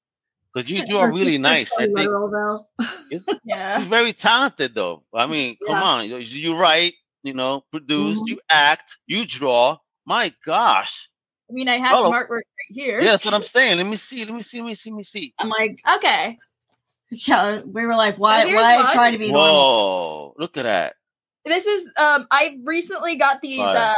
[0.55, 1.73] Because you are really nice.
[1.79, 2.71] I think Literal.
[3.45, 3.79] Yeah.
[3.79, 5.03] She's very talented, though.
[5.12, 5.83] I mean, come Yeah.
[5.83, 6.09] on.
[6.09, 8.29] You, you write, you know, produce, Mhm.
[8.29, 9.79] you act, you draw.
[10.07, 11.09] My gosh.
[11.51, 12.05] I mean, I have Oh.
[12.05, 13.01] some artwork right here.
[13.01, 13.77] Yeah, that's what I'm saying.
[13.77, 14.25] Let me see.
[14.25, 14.59] Let me see.
[14.61, 14.90] Let me see.
[14.90, 15.35] Let me see.
[15.38, 16.38] I'm like, Okay.
[17.11, 19.55] yeah, we were like, why, here's why try to be normal?
[19.55, 20.35] Whoa.
[20.38, 20.95] Look at that.
[21.45, 23.77] This is um I recently got these Fire.
[23.77, 23.95] uh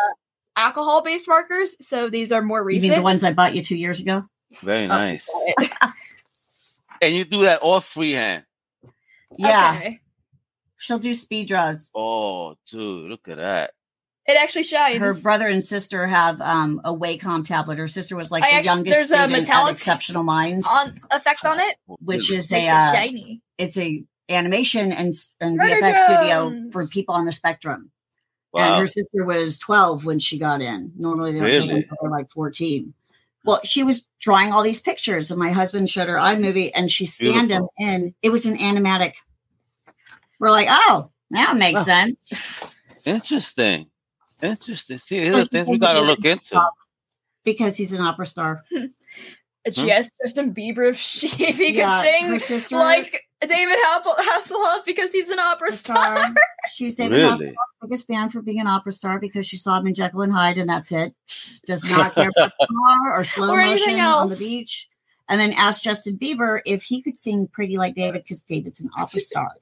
[0.56, 2.90] alcohol based markers, so these are more You recent.
[2.90, 4.24] mean the ones I bought you two years ago?
[4.62, 5.28] Very Oh, nice.
[7.00, 7.06] Got it.
[7.06, 8.44] And you do that all freehand.
[9.38, 10.00] Yeah, Okay.
[10.78, 11.90] she'll do speed draws.
[11.94, 13.10] Oh, dude.
[13.10, 13.72] Look at that.
[14.28, 14.98] It actually shines.
[14.98, 17.78] Her brother and sister have um, a Wacom tablet.
[17.78, 20.66] Her sister was like I the actu- youngest there's a student at metallic Exceptional Minds,
[20.68, 23.40] on effect on it which is makes a it uh, shiny.
[23.56, 27.92] it's a animation and and Rudder VFX studio for people on the spectrum.
[28.52, 28.62] Wow.
[28.72, 30.92] And her sister was 12 when she got in.
[30.96, 31.80] Normally they don't take them Really?
[31.82, 32.94] until they're like 14.
[33.46, 37.06] Well, she was drawing all these pictures, and my husband showed her iMovie, and she
[37.06, 38.14] scanned them in.
[38.20, 39.14] It was an animatic.
[40.40, 41.84] We're like, oh, that makes Wow.
[41.84, 42.64] sense
[43.06, 43.86] Interesting.
[44.42, 44.98] Interesting.
[44.98, 46.60] See, these are things we got to look into.
[47.44, 48.62] because he's an opera star.
[48.72, 48.92] And
[49.66, 49.70] Hmm?
[49.70, 53.76] she asked Justin Bieber if, she, if he Yeah, could sing her sister- like David
[53.84, 56.16] Hasselhoff because he's an opera star.
[56.16, 56.34] star.
[56.72, 57.46] She's David Really?
[57.46, 60.32] Hasselhoff's biggest fan for being an opera star because she saw him in Jekyll and
[60.32, 61.14] Hyde, and that's it.
[61.66, 64.88] Does not care about the car or slow Or anything motion on the beach.
[65.28, 68.90] And then asked Justin Bieber if he could sing pretty like David because David's an
[68.96, 69.56] opera star.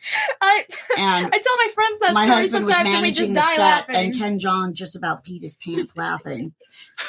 [0.40, 0.64] I
[0.96, 3.34] And I tell my friends that my story husband was sometimes and we just managing
[3.34, 3.96] the die set, laughing.
[3.96, 6.52] and Ken John just about peed his pants laughing.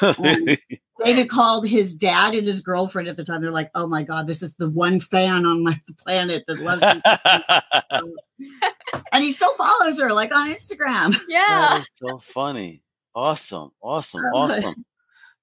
[1.04, 3.40] David called his dad and his girlfriend at the time.
[3.40, 6.58] They're like, "Oh my god, this is the one fan on my the planet that
[6.60, 8.48] loves me,"
[9.12, 11.16] and he still follows her, like on Instagram.
[11.28, 11.82] yeah.
[11.96, 12.82] So funny.
[13.14, 13.70] Awesome.
[13.82, 14.22] Awesome.
[14.34, 14.38] Oh.
[14.40, 14.84] Awesome.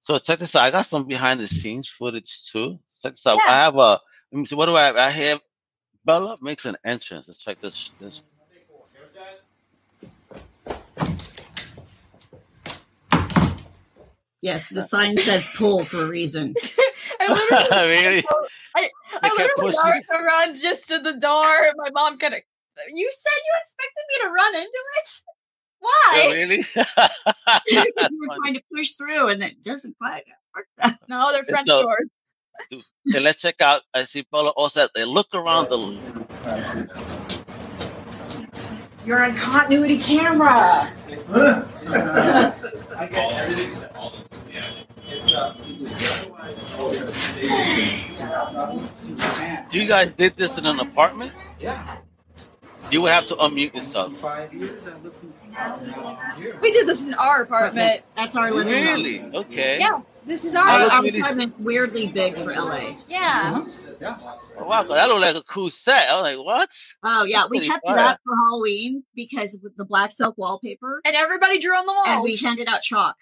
[0.02, 0.62] So check this out.
[0.62, 2.78] I got some behind the scenes footage too.
[3.02, 3.38] Check this out.
[3.38, 3.52] Yeah.
[3.52, 4.00] I have a
[4.32, 4.96] let me see what do I have?
[4.96, 5.40] I have
[6.08, 7.28] Bella makes an entrance.
[7.28, 8.22] Let's check this this
[14.40, 16.54] Yes, the sign says "pull" for a reason.
[17.20, 18.24] I literally, really?
[18.76, 18.88] I
[19.22, 19.80] They kept literally pushing.
[19.84, 21.44] walked around just to the door.
[21.64, 22.40] and My mom kind of.
[22.94, 25.22] You said you expected me to run into it.
[25.80, 26.12] Why?
[26.14, 26.56] Oh, really?
[27.68, 28.38] you were Funny.
[28.42, 30.22] trying to push through, and it doesn't quite
[30.54, 30.92] work.
[31.08, 32.08] No, they're French a- doors.
[32.72, 33.82] Okay, let's check out.
[33.94, 34.86] I see Bella also.
[34.94, 37.38] They look around the.
[39.06, 40.92] You're on continuity camera.
[49.72, 51.32] You guys did this in an apartment.
[51.58, 51.98] Yeah.
[52.90, 54.16] You would have to unmute yourself.
[54.18, 55.32] Five years I lived in
[56.60, 58.02] We did this in our apartment.
[58.16, 58.84] That's our living room.
[58.84, 59.20] Really?
[59.34, 59.78] Okay.
[59.78, 60.80] Yeah, this is Our, our.
[60.84, 62.96] look our apartment weirdly big for LA.
[63.08, 63.64] Yeah.
[64.00, 64.18] Yeah.
[64.58, 66.08] Oh, wow, that looked like a cool set.
[66.08, 66.68] I was like, what?
[67.02, 67.98] Oh yeah, we kept fire.
[67.98, 71.92] it up for Halloween because with the black silk wallpaper, And everybody drew on the
[71.92, 72.06] walls.
[72.08, 73.16] and we handed out chalk.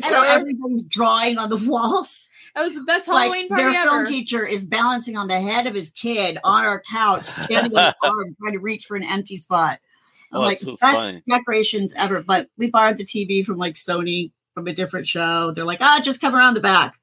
[0.00, 2.28] So every- everybody's drawing on the walls.
[2.54, 3.72] that was the best Like Halloween party ever.
[3.72, 7.76] their film teacher is balancing on the head of his kid on our couch, standing
[7.76, 9.80] on the arm, trying to reach for an empty spot.
[10.32, 11.22] I'm Oh, like too best funny.
[11.28, 12.22] decorations ever.
[12.26, 15.50] But we borrowed the TV from like Sony from a different show.
[15.52, 16.94] They're like, ah, just come around the back.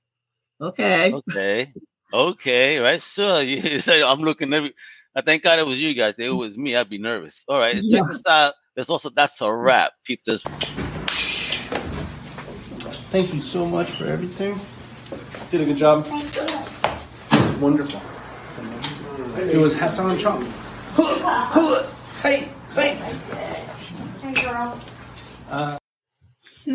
[0.61, 1.11] Okay.
[1.13, 1.73] Okay.
[2.13, 2.79] Okay.
[2.79, 3.01] Right.
[3.01, 3.41] Sure.
[3.43, 4.73] You say I'm looking every.
[5.15, 6.13] I thank God it was you guys.
[6.17, 7.43] If it was me, I'd be nervous.
[7.47, 7.75] All right.
[7.75, 7.99] Yeah.
[8.01, 8.53] Check this out.
[8.75, 9.93] There's also that's a wrap.
[10.05, 10.43] Keep this.
[13.11, 14.59] Thank you so much for everything.
[15.49, 16.05] Did a good job.
[16.05, 16.41] Thank you.
[16.41, 18.01] It was wonderful.
[19.37, 20.41] It was Hassan Chop.
[22.21, 22.95] Hey, hey.
[24.21, 24.79] Hey, girl.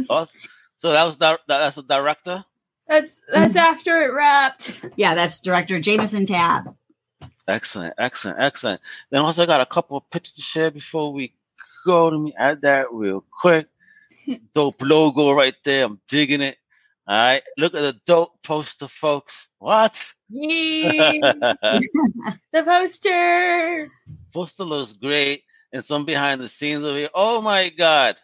[0.08, 0.40] Awesome.
[0.78, 2.44] So that was di- that, that's the director.
[2.88, 4.84] That's that's after it wrapped.
[4.96, 6.74] Yeah, that's director Jameson Tab.
[7.46, 8.80] Excellent, excellent, excellent.
[9.10, 11.34] Then also got a couple of pictures to share before we
[11.84, 12.08] go.
[12.08, 13.66] Let me add that real quick.
[14.54, 15.84] Dope logo right there.
[15.86, 16.56] I'm digging it.
[17.06, 17.42] All right.
[17.58, 19.48] Look at the dope poster, folks.
[19.58, 20.12] What?
[22.52, 23.88] The poster.
[24.32, 25.42] poster looks great.
[25.72, 27.10] And some behind the scenes of it.
[27.14, 28.16] Oh my God.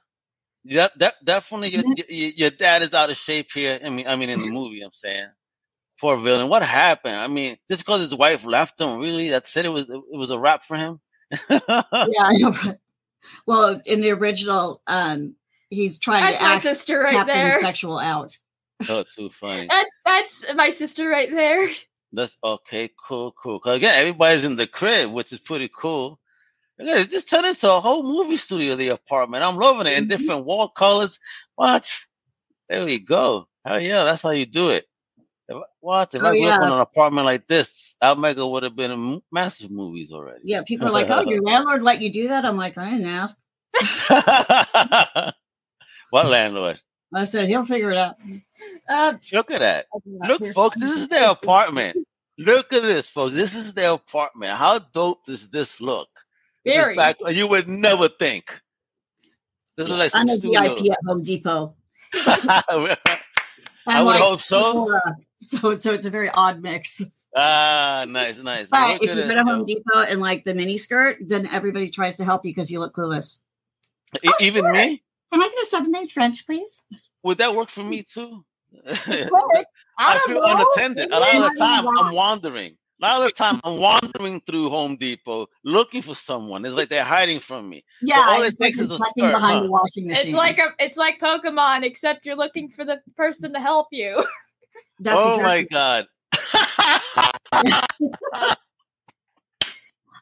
[0.65, 3.79] Yep, that, definitely your, your, your dad is out of shape here.
[3.85, 5.29] I mean, I mean, in the movie, I'm saying.
[6.01, 6.49] Poor villain.
[6.49, 7.17] What happened?
[7.17, 9.31] I mean, just because his wife left him, really?
[9.31, 11.01] That said, It was it was a wrap for him.
[11.51, 12.53] yeah, I know.
[13.47, 15.35] Well, in the original, um,
[15.71, 17.61] he's trying That's to my act sister right Captain there.
[17.61, 18.37] Sexual out.
[18.89, 19.69] oh, too funny.
[19.69, 21.69] That's that's my sister right there.
[22.13, 22.91] That's okay.
[23.09, 23.59] Cool, cool.
[23.61, 26.21] 'Cause again, everybody's in the crib, which is pretty cool.
[26.79, 28.75] It just turned into a whole movie studio.
[28.77, 29.43] The apartment.
[29.45, 30.09] I'm loving it in Mhm.
[30.09, 31.19] different wall colors.
[31.55, 31.91] What?
[32.69, 33.49] There we go.
[33.67, 34.87] Hell yeah, that's how you do it.
[35.49, 37.95] If, what if Oh, I grew up in an apartment like this?
[38.03, 40.41] Al Mega would have been in massive movies already.
[40.45, 43.07] Yeah, people are like, "Oh, your landlord let you do that?" I'm like, "I didn't
[43.07, 43.39] ask."
[46.11, 46.81] what landlord?
[47.15, 48.17] I said he'll figure it out.
[48.89, 49.87] Uh, Look at that.
[50.05, 51.97] Look, folks, this is their apartment.
[52.39, 53.35] Look at this, folks.
[53.35, 54.53] This is their apartment.
[54.53, 56.09] How dope does this look?
[56.67, 56.97] This very.
[56.97, 58.53] back- you would never think.
[59.77, 60.75] This is like I'm some a studio.
[60.75, 61.75] VIP at Home Depot.
[62.15, 62.99] I would
[63.87, 64.95] like, hope so.
[64.95, 67.03] uh, So, so it's a very odd mix.
[67.37, 68.67] Ah, nice, nice.
[68.71, 69.65] But if you it, go to Home.
[69.67, 72.95] Depot in like the mini skirt, then everybody tries to help you because you look
[72.95, 73.41] clueless.
[74.25, 74.73] E- Even sure.
[74.73, 75.03] me?
[75.33, 76.83] Can I get a seven inch French, please?
[77.25, 78.45] Would that work for me too?
[78.87, 79.29] I
[79.99, 80.45] I feel know.
[80.47, 81.11] unattended.
[81.13, 82.77] A lot of the time, I'm wandering.
[83.03, 86.65] A lot of the time, I'm wandering through Home Depot looking for someone.
[86.65, 87.85] It's like they're hiding from me.
[88.01, 89.63] Yeah, all it it's like takes is a skirt, behind huh?
[89.65, 90.29] the washing machine.
[90.29, 94.25] It's like a it's like Pokemon, except you're looking for the person to help you.
[95.01, 96.07] That's oh exactly my god!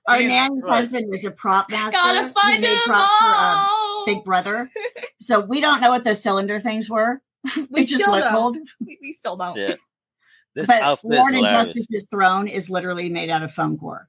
[0.06, 0.74] Our Jesus nanny Christ.
[0.74, 1.92] husband is a prop master.
[1.92, 4.06] Gotta He find made them props for um, all.
[4.06, 4.68] Big Brother.
[5.20, 7.22] So we don't know what those cylinder things were.
[7.56, 8.68] we We just still look don't.
[8.84, 9.56] We, we still don't.
[9.56, 9.74] yeah,
[10.54, 11.66] this But outfit is Lauren and hilarious.
[11.68, 14.08] Justice's throne is literally made out of foam core.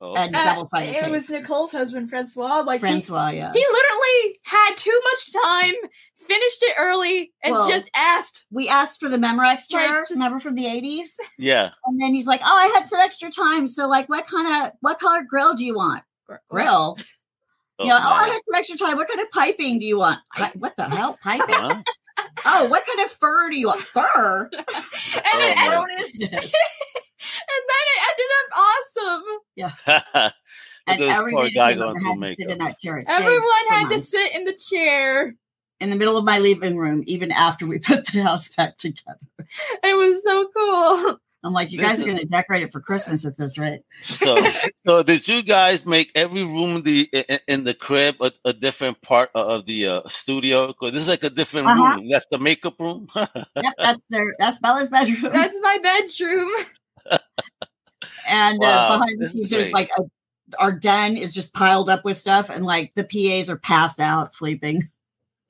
[0.00, 1.10] Oh, and- Uh, double-sided it tape.
[1.10, 2.62] was Nicole's husband, Francois.
[2.66, 3.50] Like he, Francois, yeah.
[3.54, 5.74] he literally had too much time,
[6.18, 8.44] finished it early, and Well, just asked.
[8.50, 11.16] we asked for the Memorex chair, Right, just- remember from the 80s?
[11.38, 11.70] yeah.
[11.86, 13.66] And then he's like, Oh, I had some extra time.
[13.68, 16.02] So like what kind of what color grill do you want?
[16.50, 16.98] Grill.
[17.78, 18.30] Oh, you know, oh, I man.
[18.32, 18.96] had some extra time.
[18.96, 20.18] What kind of piping do you want?
[20.34, 21.16] Pi- what the hell?
[21.22, 21.46] Piping?
[21.54, 21.82] Huh?
[22.44, 23.80] oh, what kind of fur do you want?
[23.82, 24.50] Fur?
[24.52, 24.62] and,
[25.34, 26.30] Oh, it, and, what is this?
[26.32, 29.22] and then it ended up awesome.
[29.56, 30.32] Yeah.
[30.86, 33.04] and Look at this poor everybody guy had to through sit in that chair.
[33.08, 35.34] Everyone for had to sit in the chair.
[35.80, 39.18] in the middle of my living room, even after we put the house back together.
[39.82, 41.20] It was so cool.
[41.46, 43.80] I'm like, you guys are going to decorate it for Christmas at this rate.
[44.00, 44.42] So,
[44.86, 48.52] so did you guys make every room in the in, in the crib a, a
[48.52, 50.66] different part of the uh, studio?
[50.68, 51.94] Because this is like a different Uh-huh.
[51.96, 52.08] room.
[52.10, 53.08] That's the makeup room.
[53.62, 55.32] Yep, that's their that's Bella's bedroom.
[55.32, 56.50] That's my bedroom.
[58.28, 60.02] and Wow, uh, behind the scenes, there's like a,
[60.58, 64.34] our den is just piled up with stuff, and like the PAs are passed out
[64.34, 64.82] sleeping.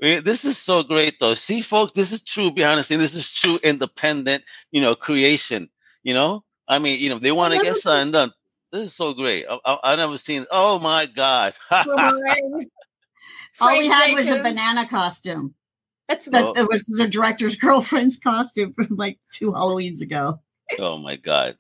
[0.03, 1.35] Eh, This is so great, though.
[1.35, 3.01] See, folks, this is true behind the scenes.
[3.01, 5.69] This is true independent, you know, creation.
[6.07, 8.31] You know, I mean, you know, they want to get something done.
[8.71, 9.45] This is so great.
[9.51, 10.47] I, I, I never seen.
[10.53, 11.55] Oh my god!
[11.85, 12.71] Boomerang.
[13.61, 15.55] All we had was a banana costume.
[16.09, 16.53] That's That Oh.
[16.57, 20.39] it was the director's girlfriend's costume from like two Halloweens ago.
[20.79, 21.57] oh my god!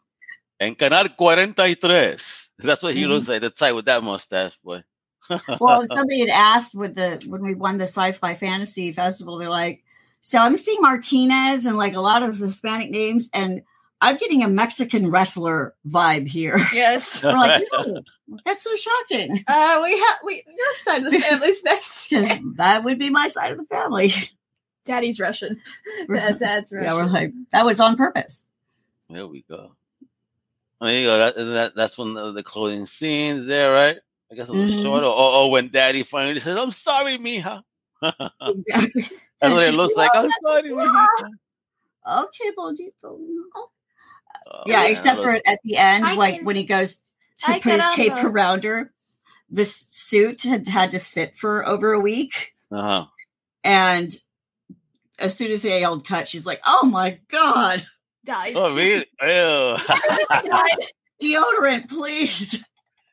[0.60, 2.16] En Canal 43.
[2.60, 3.08] That's what he Mhm.
[3.08, 3.42] looks like.
[3.42, 4.84] The type with that mustache, boy.
[5.58, 9.82] Well, somebody had asked with the when we won the sci-fi fantasy festival, they're like,
[10.20, 13.62] "So I'm seeing Martinez and like a lot of Hispanic names, and
[14.00, 17.22] I'm getting a Mexican wrestler vibe here." yes.
[17.24, 18.02] We're like, "No,
[18.44, 22.08] "That's so shocking." Uh, we have we your side of the family's next.
[22.10, 24.12] Because that would be my side of the family.
[24.84, 25.60] Daddy's Russian.
[26.08, 26.88] Dad, dad's Russian.
[26.90, 28.44] Yeah, we're like, that was on purpose.
[29.10, 29.74] There we go.
[30.80, 31.18] There you go.
[31.18, 33.98] That, that that's when the, the clothing scenes there, right?
[34.30, 34.82] I guess a little Mhm.
[34.82, 35.02] short.
[35.04, 37.62] Or, or when Daddy finally says, "I'm sorry, Mija."
[38.02, 39.02] that's Exactly.
[39.40, 40.24] what it looks like, like.
[40.24, 41.06] I'm sorry, Mija.
[42.08, 43.18] Okay, Bonito.
[43.54, 43.70] Oh,
[44.66, 46.96] yeah, man, except for at the end, I like can- when he goes
[47.44, 48.92] to I put his cape um, around her,
[49.50, 52.54] this suit had had to sit for over a week.
[52.70, 53.06] uh-huh.
[53.64, 54.12] And
[55.18, 57.84] as soon as they yelled cut, she's like, Oh my God,
[58.24, 58.54] dies.
[58.56, 59.06] Oh, really?
[59.22, 59.76] Ew.
[61.22, 62.62] deodorant, please.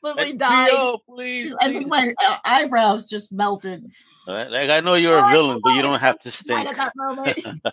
[0.04, 0.70] Literally died.
[0.72, 1.56] Yo, please.
[1.62, 1.88] And please.
[1.88, 3.86] my uh, eyebrows just melted.
[4.28, 6.70] Like I know you're a Oh, I villain, but you don't have to Died stink.
[6.70, 7.40] at that moment.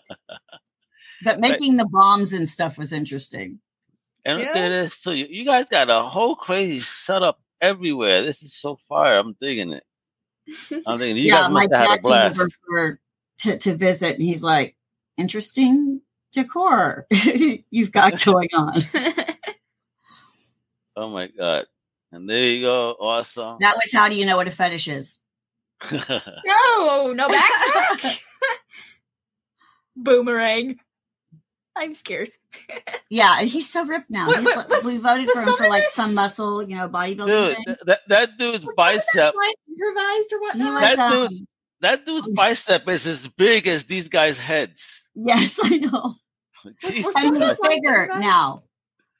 [1.22, 3.60] But making the bombs and stuff was interesting.
[4.24, 4.62] And look Yeah.
[4.62, 4.94] at this.
[4.94, 8.22] So you, you guys got a whole crazy setup everywhere.
[8.22, 9.18] This is so fire.
[9.18, 9.84] I'm digging it.
[10.86, 12.40] I'm thinking you yeah, guys my must have had a blast.
[12.66, 13.00] for,
[13.40, 14.76] to, to visit, and he's like,
[15.16, 16.00] interesting
[16.32, 17.06] decor
[17.70, 18.80] you've got going on.
[20.96, 21.66] Oh my god.
[22.12, 22.96] And there you go.
[22.98, 23.58] Awesome.
[23.60, 25.18] That was how do you know what a fetish is?
[25.90, 28.22] no, no backpack.
[29.96, 30.78] Boomerang.
[31.80, 32.30] I'm scared.
[33.12, 34.28] Yeah, and he's so ripped now.
[34.28, 36.62] What- He's what- like- was- we voted for him some for like this- some muscle,
[36.62, 37.76] you know, bodybuilding Dude, thing.
[37.86, 39.34] that, that dude's Was bicep.
[39.34, 40.80] Like improvised or He whatnot?
[40.82, 41.42] was, That um, dude's
[41.80, 45.02] that dude's bicep is as big as these guys' heads.
[45.16, 46.14] yes, I know.
[46.80, 48.60] Jesus was And he's this like bigger now.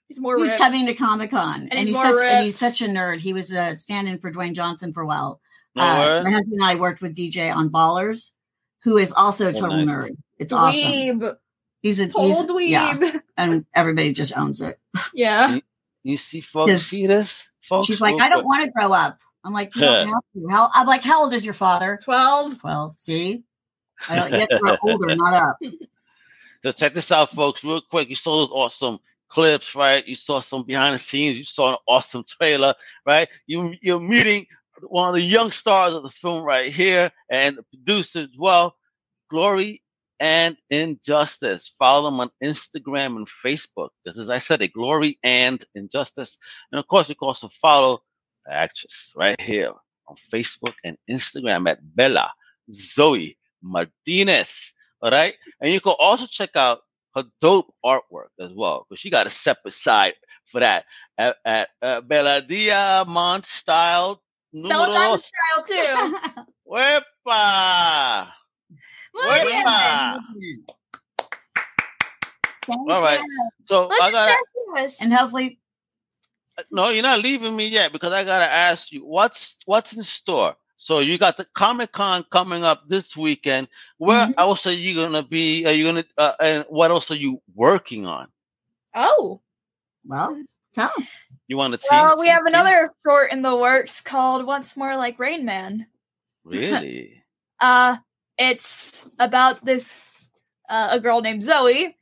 [0.09, 0.59] He's more he's ripped.
[0.61, 3.18] coming to Comic Con, and, he's he's such and he's such a nerd.
[3.20, 5.40] He was uh, standing for Dwayne Johnson for a while.
[5.75, 8.31] No Uh, my husband and I worked with DJ on Ballers,
[8.83, 9.96] who is also a Oh, total nice.
[10.11, 10.16] nerd.
[10.38, 11.33] It's awesome.
[11.83, 11.88] Dweeb.
[11.88, 12.69] He's a Total he's, dweeb.
[13.03, 14.79] yeah, and everybody just owns it.
[15.14, 15.59] Yeah.
[16.03, 17.47] You see folks His- see this?
[17.62, 19.19] Folks, She's like, I don't want to grow up.
[19.45, 20.49] I'm like, you don't have to.
[20.49, 20.71] How?
[20.75, 21.99] I'm like, how old is your father?
[22.03, 22.59] 12.
[22.59, 22.97] Twelve.
[22.99, 23.45] See,
[24.09, 25.57] I don't, you have to grow older, not up.
[26.62, 28.09] So check this out, folks, real quick.
[28.09, 30.07] You saw those awesome clips, right?
[30.07, 31.38] You saw some behind the scenes.
[31.38, 32.75] You saw an awesome trailer,
[33.07, 33.29] right?
[33.47, 34.47] You you're meeting
[34.83, 38.77] one of the young stars of the film right here, and the producer as well,
[39.31, 39.83] Glory
[40.21, 41.73] and Injustice.
[41.79, 43.89] Follow them on Instagram and Facebook.
[44.07, 46.39] Just as I said, it Glory and Injustice,
[46.71, 48.03] and of course, you can also follow
[48.47, 49.73] the actress right here
[50.07, 52.31] on Facebook and Instagram at Bella
[52.73, 54.75] Zoe Martinez.
[55.03, 55.37] All right.
[55.61, 56.81] And you can also check out
[57.15, 60.15] her dope artwork as well, because she got a separate side
[60.47, 60.85] for that
[61.17, 66.19] at, at uh, Bella Diamond Style Bella Diamond style too.
[66.71, 68.33] Wepa!
[69.15, 69.65] Muy bien.
[69.65, 70.19] Wepa!
[72.69, 73.21] All right.
[73.67, 74.37] So Look I gotta
[74.75, 75.01] this.
[75.03, 75.59] And hopefully,
[76.71, 80.55] no, you're not leaving me yet because I gotta ask you what's what's in store.
[80.77, 83.69] So you got the Comic Con coming up this weekend.
[83.99, 84.35] Where Mhm.
[84.39, 85.67] else are you gonna be?
[85.67, 88.29] Are you gonna uh, and what else are you working on?
[88.95, 89.41] Oh.
[90.07, 90.43] well,
[90.75, 91.07] tell 'em.
[91.49, 91.89] You want to tease?
[91.91, 92.55] Well, we tease, have tease?
[92.55, 95.87] another short in the works called Once More Like Rain Man.
[96.45, 97.17] Really?
[97.63, 97.97] Uh
[98.40, 100.29] it's about this
[100.68, 101.96] uh, a girl named Zoe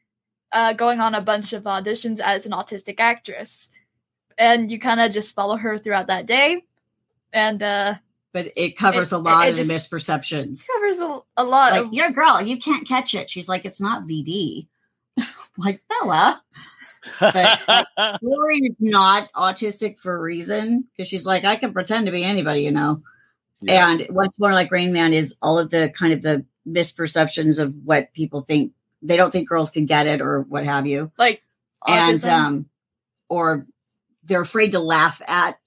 [0.53, 3.71] uh going on a bunch of auditions as an autistic actress.
[4.39, 6.63] And you kind of just follow her throughout that day.
[7.33, 7.95] And uh
[8.33, 10.63] but it covers It- a lot it of the misperceptions.
[10.63, 13.29] It covers a, a lot Like, of you're a girl, you can't catch it.
[13.29, 14.69] She's like, it's not VD.
[15.59, 16.41] like Bella,
[17.21, 17.61] But
[18.23, 22.23] Lori is not autistic for a reason because she's like, I can pretend to be
[22.25, 23.03] anybody, you know.
[23.61, 23.91] Yeah.
[23.91, 27.75] And what's more like Rain Man is all of the kind of the misperceptions of
[27.85, 28.73] what people think.
[29.03, 31.11] They don't think girls can get it or what have you.
[31.19, 31.43] like
[31.87, 32.31] and autism.
[32.33, 32.67] um
[33.29, 33.67] or
[34.25, 35.59] they're afraid to laugh at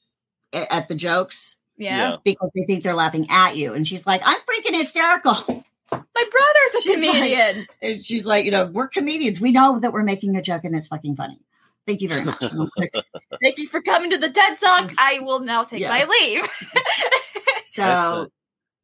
[0.54, 1.98] at the jokes yeah.
[2.12, 2.16] Yeah.
[2.24, 5.34] because they think they're laughing at you and she's like i'm freaking hysterical
[5.92, 7.68] My brother's a She's like- comedian.
[7.82, 10.76] and she's like you know we're comedians we know that we're making a joke and
[10.76, 11.40] it's fucking funny
[11.88, 12.44] thank you very much
[13.42, 14.92] Thank you for coming to the TED Talk.
[15.00, 16.44] I will now take my leave.
[17.72, 18.34] so Excellent.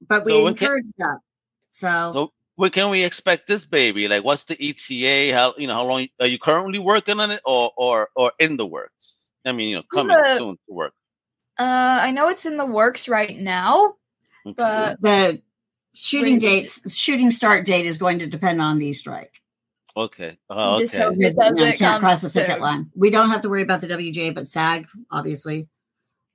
[0.08, 1.18] but we So when can- encourage that
[1.72, 4.08] so, So when can we expect this baby?
[4.08, 5.32] Like, what's the ETA?
[5.36, 8.58] How you know how long are you currently working on it, or or or in
[8.58, 9.16] the works?
[9.46, 10.94] I mean, you know, coming Uh, soon to work.
[11.60, 13.94] uh, I know it's in the works right now,
[14.46, 14.54] Okay.
[14.58, 15.42] but the
[15.94, 19.42] shooting Rain- dates shooting start date is going to depend on the strike
[19.96, 21.04] okay, oh, Just okay.
[21.06, 23.50] hope- Because, Just you know, can't cross the comes picket line we don't have to
[23.50, 25.68] worry about the WGA but sag obviously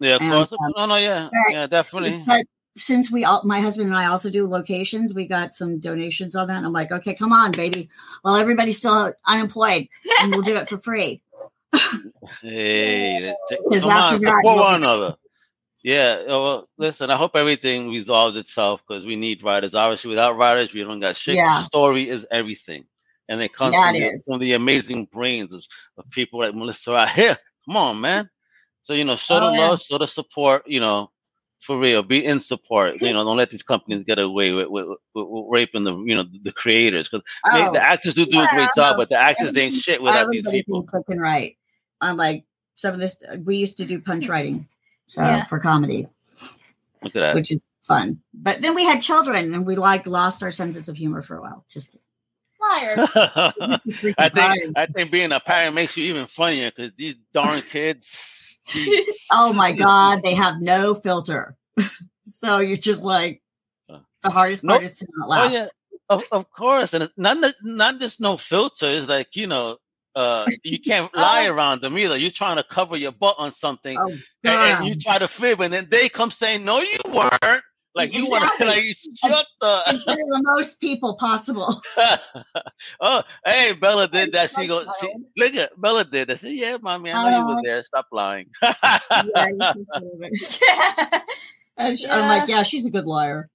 [0.02, 2.24] Yeah, and, um, no, no, yeah, yeah, definitely.
[2.26, 2.44] But
[2.76, 6.48] since we all, my husband and I also do locations, we got some donations on
[6.48, 6.56] that.
[6.56, 7.88] And I'm like, okay, come on, baby.
[8.24, 9.86] Well, everybody's still unemployed
[10.20, 11.22] and we'll do it for free.
[12.42, 15.14] Hey, come on, support one another.
[15.84, 19.74] Yeah, uh, well, listen, I hope everything resolves itself because we need writers.
[19.74, 21.36] Obviously, without writers, we don't got shit.
[21.36, 21.64] Yeah.
[21.64, 22.86] Story is everything.
[23.28, 25.64] And it comes from, the, from the amazing brains of,
[25.98, 27.36] of people like Melissa right here.
[27.66, 28.28] Come on, man.
[28.82, 29.68] So, you know, show the Oh, yeah.
[29.68, 31.10] love, show the support, you know,
[31.60, 32.02] for real.
[32.02, 33.00] Be in support.
[33.00, 36.14] You know, don't let these companies get away with, with, with, with raping the, you
[36.16, 37.08] know, the creators.
[37.08, 38.68] Because Oh, the actors do do a great yeah.
[38.76, 40.82] job, but the actors ain't shit without these everybody people.
[40.82, 41.56] can freaking write.
[42.00, 42.44] I'm like,
[42.76, 44.66] some of this, uh, we used to do punch writing
[45.06, 45.44] so Yeah.
[45.44, 46.08] for comedy,
[47.02, 47.34] Look at that.
[47.36, 48.20] which is fun.
[48.34, 51.40] But then we had children and we like lost our senses of humor for a
[51.42, 51.64] while.
[51.68, 51.96] Just
[52.60, 52.94] liar.
[53.16, 53.78] I
[54.28, 54.72] think tired.
[54.76, 58.51] I think being a parent makes you even funnier because these darn kids.
[59.32, 61.56] Oh my God, they have no filter.
[62.28, 63.42] so you're just like,
[63.88, 64.84] the hardest part Nope.
[64.84, 65.52] is to not Oh laugh.
[65.52, 65.66] yeah,
[66.08, 68.86] of, of course, and it's not not just no filter.
[68.86, 69.78] It's like you know
[70.14, 72.16] uh, you can't lie around them either.
[72.16, 75.60] You're trying to cover your butt on something, Oh, and, and you try to fib,
[75.60, 77.62] and then they come saying, "No, you weren't."
[77.94, 79.46] Like you want to like shut
[79.90, 80.04] In the.
[80.06, 81.80] the most people possible.
[83.00, 84.50] oh, hey, Bella did that.
[84.50, 86.30] She Like goes, she, look at Bella did.
[86.30, 87.84] I said, "Yeah, mommy, I know you Uh, were there.
[87.84, 90.60] Stop lying." Yeah, you can prove it.
[90.62, 91.20] yeah.
[91.76, 92.56] And I'm like, Yeah.
[92.56, 93.48] yeah, she's a good liar.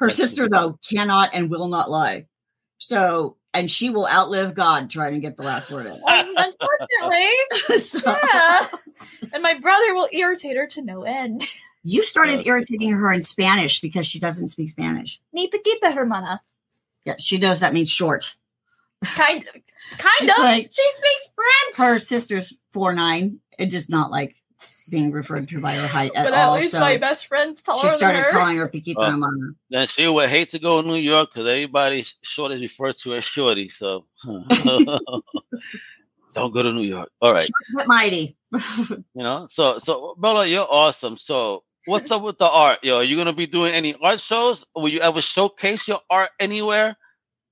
[0.00, 2.26] Her sister, though, cannot and will not lie.
[2.78, 6.00] So, and she will outlive God trying to get the last word in.
[6.06, 8.66] Unfortunately, so, yeah.
[9.32, 11.42] And my brother will irritate her to no end.
[11.84, 15.20] You started irritating her in Spanish because she doesn't speak Spanish.
[15.32, 16.40] Ni petita hermana.
[17.04, 18.34] Yeah, she knows that means short.
[19.04, 19.44] Kind,
[19.98, 20.38] kind She's of.
[20.38, 21.76] like- she speaks French.
[21.76, 24.34] Her sister's four nine and does not like
[24.90, 26.54] being referred to by her height at but at all.
[26.56, 28.30] least so my best friend's taller she started her.
[28.30, 29.02] calling her Piquita Oh.
[29.02, 29.52] Uh, hermana.
[29.70, 33.14] then she would hate to go to New York because everybody short is referred to
[33.14, 33.68] as shorty.
[33.68, 34.04] So
[36.34, 37.10] don't go to New York.
[37.20, 37.44] All right.
[37.44, 38.36] Short but mighty.
[38.88, 42.96] you know so so bella you're awesome so what's up with the art yo?
[42.96, 44.64] Are you gonna be doing any art shows?
[44.74, 46.96] Will you ever showcase your art anywhere?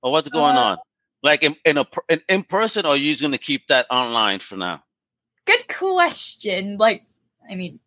[0.01, 0.77] Or what's going Uh, on?
[1.21, 4.39] Like in, in a in, in person or are you just gonna keep that online
[4.39, 4.83] for now?
[5.45, 6.77] Good question.
[6.77, 7.03] Like,
[7.49, 7.79] I mean,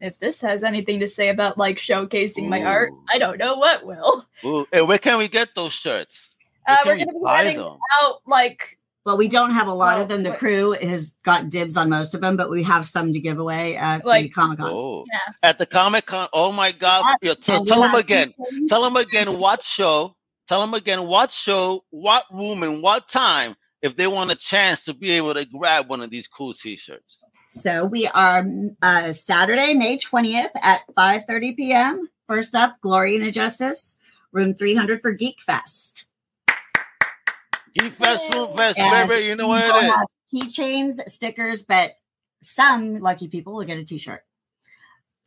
[0.00, 3.86] if this has anything to say about like showcasing my art, I don't know what
[3.86, 4.26] will.
[4.44, 6.30] Ooh, hey, where can we get those shirts?
[6.66, 7.76] Uh, we're gonna be having them?
[8.02, 10.22] out like Well, we don't have a lot Well, of them.
[10.22, 13.20] The what- crew has got dibs on most of them, but we have some to
[13.20, 14.70] give away at the Comic Con.
[14.70, 15.18] oh Yeah.
[15.42, 18.32] at the comic-con oh my god yo, tell, tell them again
[18.68, 20.14] tell them again what show
[20.48, 24.82] tell them again what show what room and what time if they want a chance
[24.84, 28.46] to be able to grab one of these cool t-shirts So we are
[28.82, 32.08] uh, Saturday, May 20th at 5.30 p.m.
[32.28, 33.98] First up, Glory and Injustice,
[34.32, 36.06] room 300 for Geek Fest.
[37.74, 39.26] Geek Fest, Room Fest, And baby.
[39.26, 39.92] You know what it is.
[40.34, 41.92] keychains, stickers, but
[42.40, 44.22] some lucky people will get a t-shirt.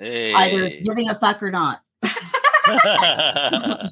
[0.01, 1.81] Either giving a fuck or not.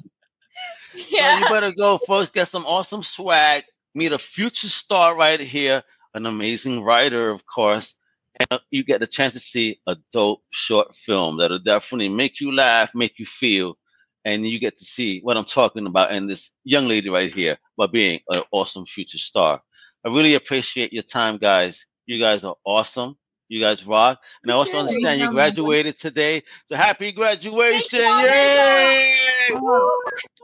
[0.96, 1.40] So yeah.
[1.40, 5.82] you better go first, get some awesome swag, meet a future star right here,
[6.14, 7.94] an amazing writer, of course,
[8.38, 12.40] and uh, you get the chance to see a dope short film that'll definitely make
[12.40, 13.76] you laugh, make you feel,
[14.24, 17.58] and you get to see what I'm talking about and this young lady right here
[17.76, 19.60] by being an awesome future star.
[20.04, 21.86] I really appreciate your time, guys.
[22.06, 23.16] You guys are awesome.
[23.48, 24.20] You guys rock.
[24.42, 25.34] And I also understand you Thank you, Michael.
[25.34, 26.42] graduated today.
[26.66, 28.00] So happy graduation.
[28.00, 29.14] Yay!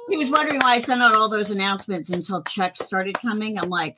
[0.09, 3.59] He was wondering why I sent out all those announcements until checks started coming.
[3.59, 3.97] I'm like,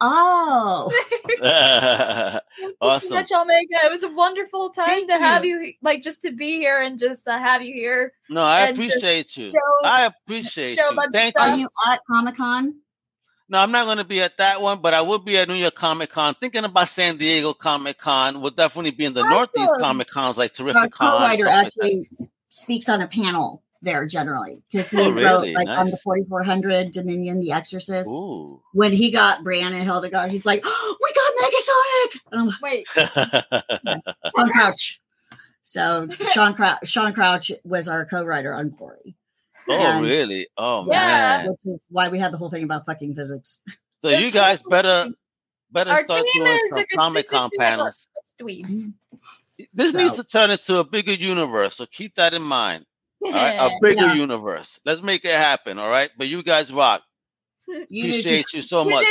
[0.00, 0.90] oh,
[2.60, 3.10] Thank Awesome.
[3.10, 3.66] much, Al Mega.
[3.84, 5.60] It was a wonderful time Thank to have you.
[5.60, 8.12] you, like, just to be here and just to have you here.
[8.28, 9.50] no, I appreciate you.
[9.50, 10.96] show- I appreciate show a you.
[10.96, 11.50] bunch of Thank stuff.
[11.50, 11.62] are you.
[11.62, 12.74] you at Comic Con?
[13.48, 15.56] No, I'm not going to be at that one, but I will be at New
[15.56, 16.34] York Comic Con.
[16.40, 18.40] Thinking about San Diego Comic Con.
[18.40, 20.92] We'll definitely be in the Northeast Comic Cons like Our Terrificon.
[20.92, 22.08] co-writer stuff like actually
[22.48, 25.24] speaks on a panel there generally because oh, he Oh, really?
[25.54, 28.10] wrote like on the 4400 Dominion, The Exorcist.
[28.10, 28.60] Ooh.
[28.72, 32.62] When he got Bran and Hildegard, he's like, oh, "We got Megasonic!" And I'm like,
[32.62, 34.04] Wait,
[34.36, 35.00] Sean Crouch.
[35.62, 39.14] So Sean Crouch, Sean Crouch was our co-writer on Glory,
[39.68, 40.48] oh, And- really?
[40.58, 40.98] Oh, Yeah.
[41.44, 41.46] man.
[41.48, 43.60] which is why we had the whole thing about fucking physics.
[44.02, 45.10] So That's you guys better
[45.70, 48.06] better Our start doing some Comic Con panels.
[48.40, 48.66] dweebs.
[48.66, 49.64] Mm-hmm.
[49.74, 52.86] This needs to turn into a bigger universe, so keep that in mind.
[53.24, 54.14] All right, a bigger Yeah.
[54.14, 54.78] universe.
[54.84, 55.78] Let's make it happen.
[55.78, 57.02] All right, but you guys rock.
[57.88, 59.06] You Appreciate you so much.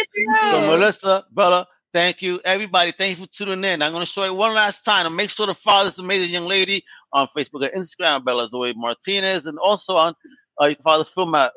[0.52, 0.62] So.
[0.62, 2.42] Melissa, Bella, thank you.
[2.44, 3.82] Everybody, thank you for tuning in.
[3.82, 6.32] I'm going to show you one last time and make sure to follow this amazing
[6.34, 6.84] young lady
[7.14, 10.14] on Facebook and Instagram, Bella Zoe Martinez, and also on
[10.62, 11.54] uh, you can follow the film at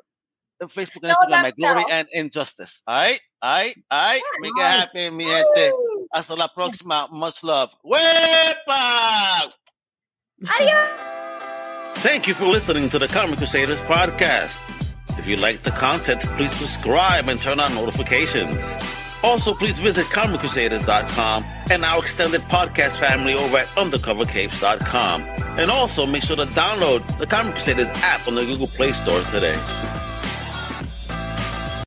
[0.63, 2.83] Facebook and Instagram at Glory and Injustice.
[2.87, 4.23] All right, all right, all right.
[4.41, 5.73] Make it happen, mi gente.
[6.15, 7.11] Hasta la próxima.
[7.11, 7.75] Much love.
[7.85, 9.53] Wepa!
[10.61, 11.22] Adios.
[11.97, 14.59] Thank you for listening to the Comic Crusaders podcast.
[15.19, 18.57] If you like the content, please subscribe and turn on notifications.
[19.23, 25.23] Also, please visit ComicCrusaders.com and our extended podcast family over at UndercoverCapes.com.
[25.23, 29.23] And also, make sure to download the Comic Crusaders app on the Google Play Store
[29.31, 29.55] today.